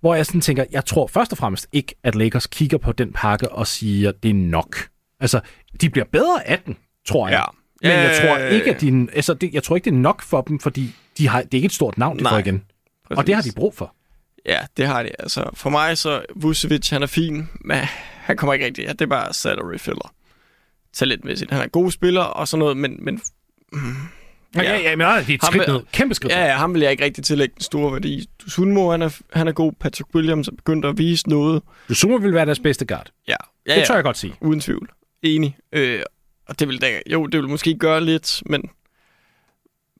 [0.00, 3.12] Hvor jeg sådan tænker, jeg tror først og fremmest ikke, at Lakers kigger på den
[3.12, 4.76] pakke og siger, det er nok.
[5.20, 5.40] Altså,
[5.80, 7.46] de bliver bedre af den, tror jeg.
[7.82, 7.88] Ja.
[7.88, 10.40] Men jeg tror ikke, at de, altså, det, jeg tror ikke, det er nok for
[10.40, 12.64] dem, fordi de har, det er ikke et stort navn, de Nej, får igen.
[13.08, 13.18] Præcis.
[13.18, 13.94] Og det har de brug for.
[14.46, 15.10] Ja, det har de.
[15.18, 17.76] Altså, for mig så, Vucevic, han er fin, men
[18.24, 18.84] han kommer ikke rigtig.
[18.84, 20.14] Ja, det er bare salary filler.
[20.92, 21.50] Talentmæssigt.
[21.50, 22.96] Han er en god spiller og sådan noget, men...
[23.04, 23.20] men
[23.72, 23.94] mm,
[24.56, 25.80] ja, ja, ja, men det er et skridt ned.
[25.92, 28.28] Kæmpe skridt Ja, ja, ham vil jeg ikke rigtig tillægge den store værdi.
[28.48, 29.72] Sunmo, han er, han er god.
[29.72, 31.62] Patrick Williams er begyndt at vise noget.
[31.90, 33.10] Sunmo vil være deres bedste guard.
[33.28, 33.36] Ja.
[33.66, 34.34] ja det ja, tør jeg godt sige.
[34.40, 34.90] Uden tvivl.
[35.24, 35.56] Enig.
[35.72, 36.00] Øh,
[36.48, 38.62] og det vil da, jo, det vil måske gøre lidt, men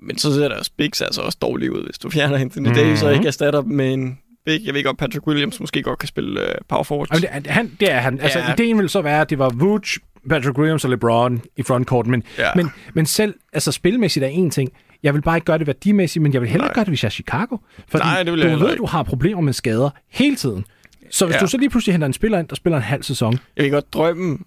[0.01, 2.77] men så ser deres bigs altså også dårligt ud, hvis du fjerner Anthony mm-hmm.
[2.77, 4.61] Davis og ikke erstatter dem med en big.
[4.67, 7.09] Jeg ved godt, Patrick Williams måske godt kan spille uh, power forward.
[7.13, 8.21] Jamen, det, han, det er han.
[8.21, 8.53] Altså, ja.
[8.53, 9.99] ideen ville så være, at det var Vooch,
[10.29, 12.49] Patrick Williams og LeBron i frontcourt, men, ja.
[12.57, 14.71] men, men selv altså, spilmæssigt er en ting.
[15.03, 16.75] Jeg vil bare ikke gøre det værdimæssigt, men jeg vil heller Nej.
[16.75, 17.57] gøre det, hvis jeg er Chicago.
[17.89, 18.81] Fordi Nej, det vil du ved, ikke.
[18.81, 20.65] du har problemer med skader hele tiden.
[21.11, 21.41] Så hvis ja.
[21.41, 23.39] du så lige pludselig henter en spiller ind, der spiller en halv sæson...
[23.57, 24.39] Jeg kan godt drømme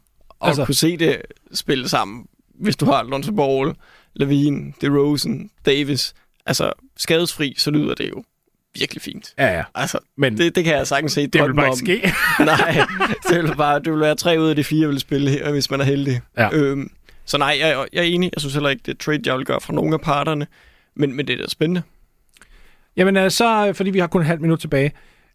[0.42, 1.22] at altså, kunne se det
[1.54, 2.26] spille sammen,
[2.60, 3.74] hvis du har Lonzo Ball,
[4.14, 6.14] Levine, DeRozan, Davis.
[6.46, 8.24] Altså, skadesfri, så lyder det jo
[8.80, 9.34] virkelig fint.
[9.38, 9.64] Ja, ja.
[9.76, 11.28] Altså, Men det, det kan jeg sagtens se.
[11.28, 12.14] Det vil bare ikke ske.
[12.46, 12.86] nej,
[13.30, 15.72] det vil bare, det vil være tre ud af de fire, vil spille her, hvis
[15.72, 16.22] man er heldig.
[16.38, 16.50] Ja.
[16.54, 16.92] Øhm,
[17.26, 18.32] så nej, jeg, jeg er enig.
[18.36, 20.48] Jeg synes heller ikke, det er trade, jeg vil gøre fra nogen af parterne.
[20.96, 21.82] Men, men det er da spændende.
[22.98, 24.92] Jamen, øh, så, fordi vi har kun et halvt minut tilbage,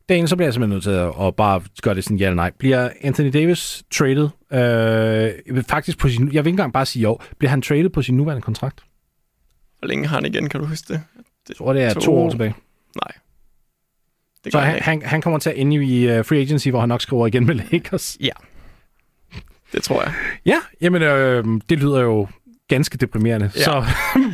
[0.09, 2.36] Dagen, så bliver jeg simpelthen nødt til at, at bare gøre det sådan ja eller
[2.36, 2.50] nej.
[2.59, 4.28] Bliver Anthony Davis traded?
[4.53, 7.18] Øh, faktisk på sin, jeg vil ikke engang bare sige jo.
[7.38, 8.80] Bliver han traded på sin nuværende kontrakt?
[9.78, 11.03] Hvor længe har han igen, kan du huske det?
[11.16, 12.55] det jeg tror, det er to, to år tilbage.
[12.96, 13.12] Nej.
[14.44, 16.88] Det så han, han, han kommer til at ende i uh, free agency, hvor han
[16.88, 18.16] nok skriver igen med Lakers?
[18.20, 18.32] Ja.
[19.72, 20.12] Det tror jeg.
[20.46, 22.28] Ja, jamen øh, det lyder jo
[22.74, 23.50] ganske deprimerende.
[23.56, 23.62] Ja.
[23.62, 23.84] Så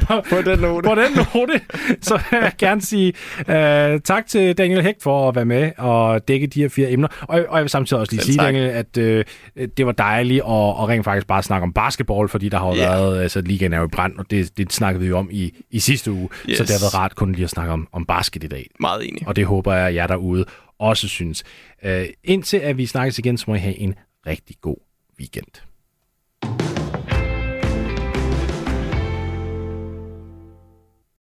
[0.06, 0.88] på, på den note.
[0.88, 1.60] på den note,
[2.00, 6.28] så vil jeg gerne sige uh, tak til Daniel Hæk for at være med og
[6.28, 7.08] dække de her fire emner.
[7.20, 8.54] Og, og jeg vil samtidig også lige Selv sige, tak.
[8.54, 12.48] Daniel, at uh, det var dejligt at, at rent faktisk bare snakke om basketball, fordi
[12.48, 12.78] der har yeah.
[12.78, 15.54] været, altså ligaen er jo i brand, og det, det snakkede vi jo om i,
[15.70, 16.28] i sidste uge.
[16.48, 16.58] Yes.
[16.58, 18.70] Så det har været rart kun lige at snakke om, om basket i dag.
[18.80, 19.28] Meget enig.
[19.28, 20.44] Og det håber jeg, at jer derude
[20.78, 21.44] også synes.
[21.84, 21.90] Uh,
[22.24, 23.94] indtil at vi snakkes igen, så må I have en
[24.26, 24.76] rigtig god
[25.20, 25.67] weekend.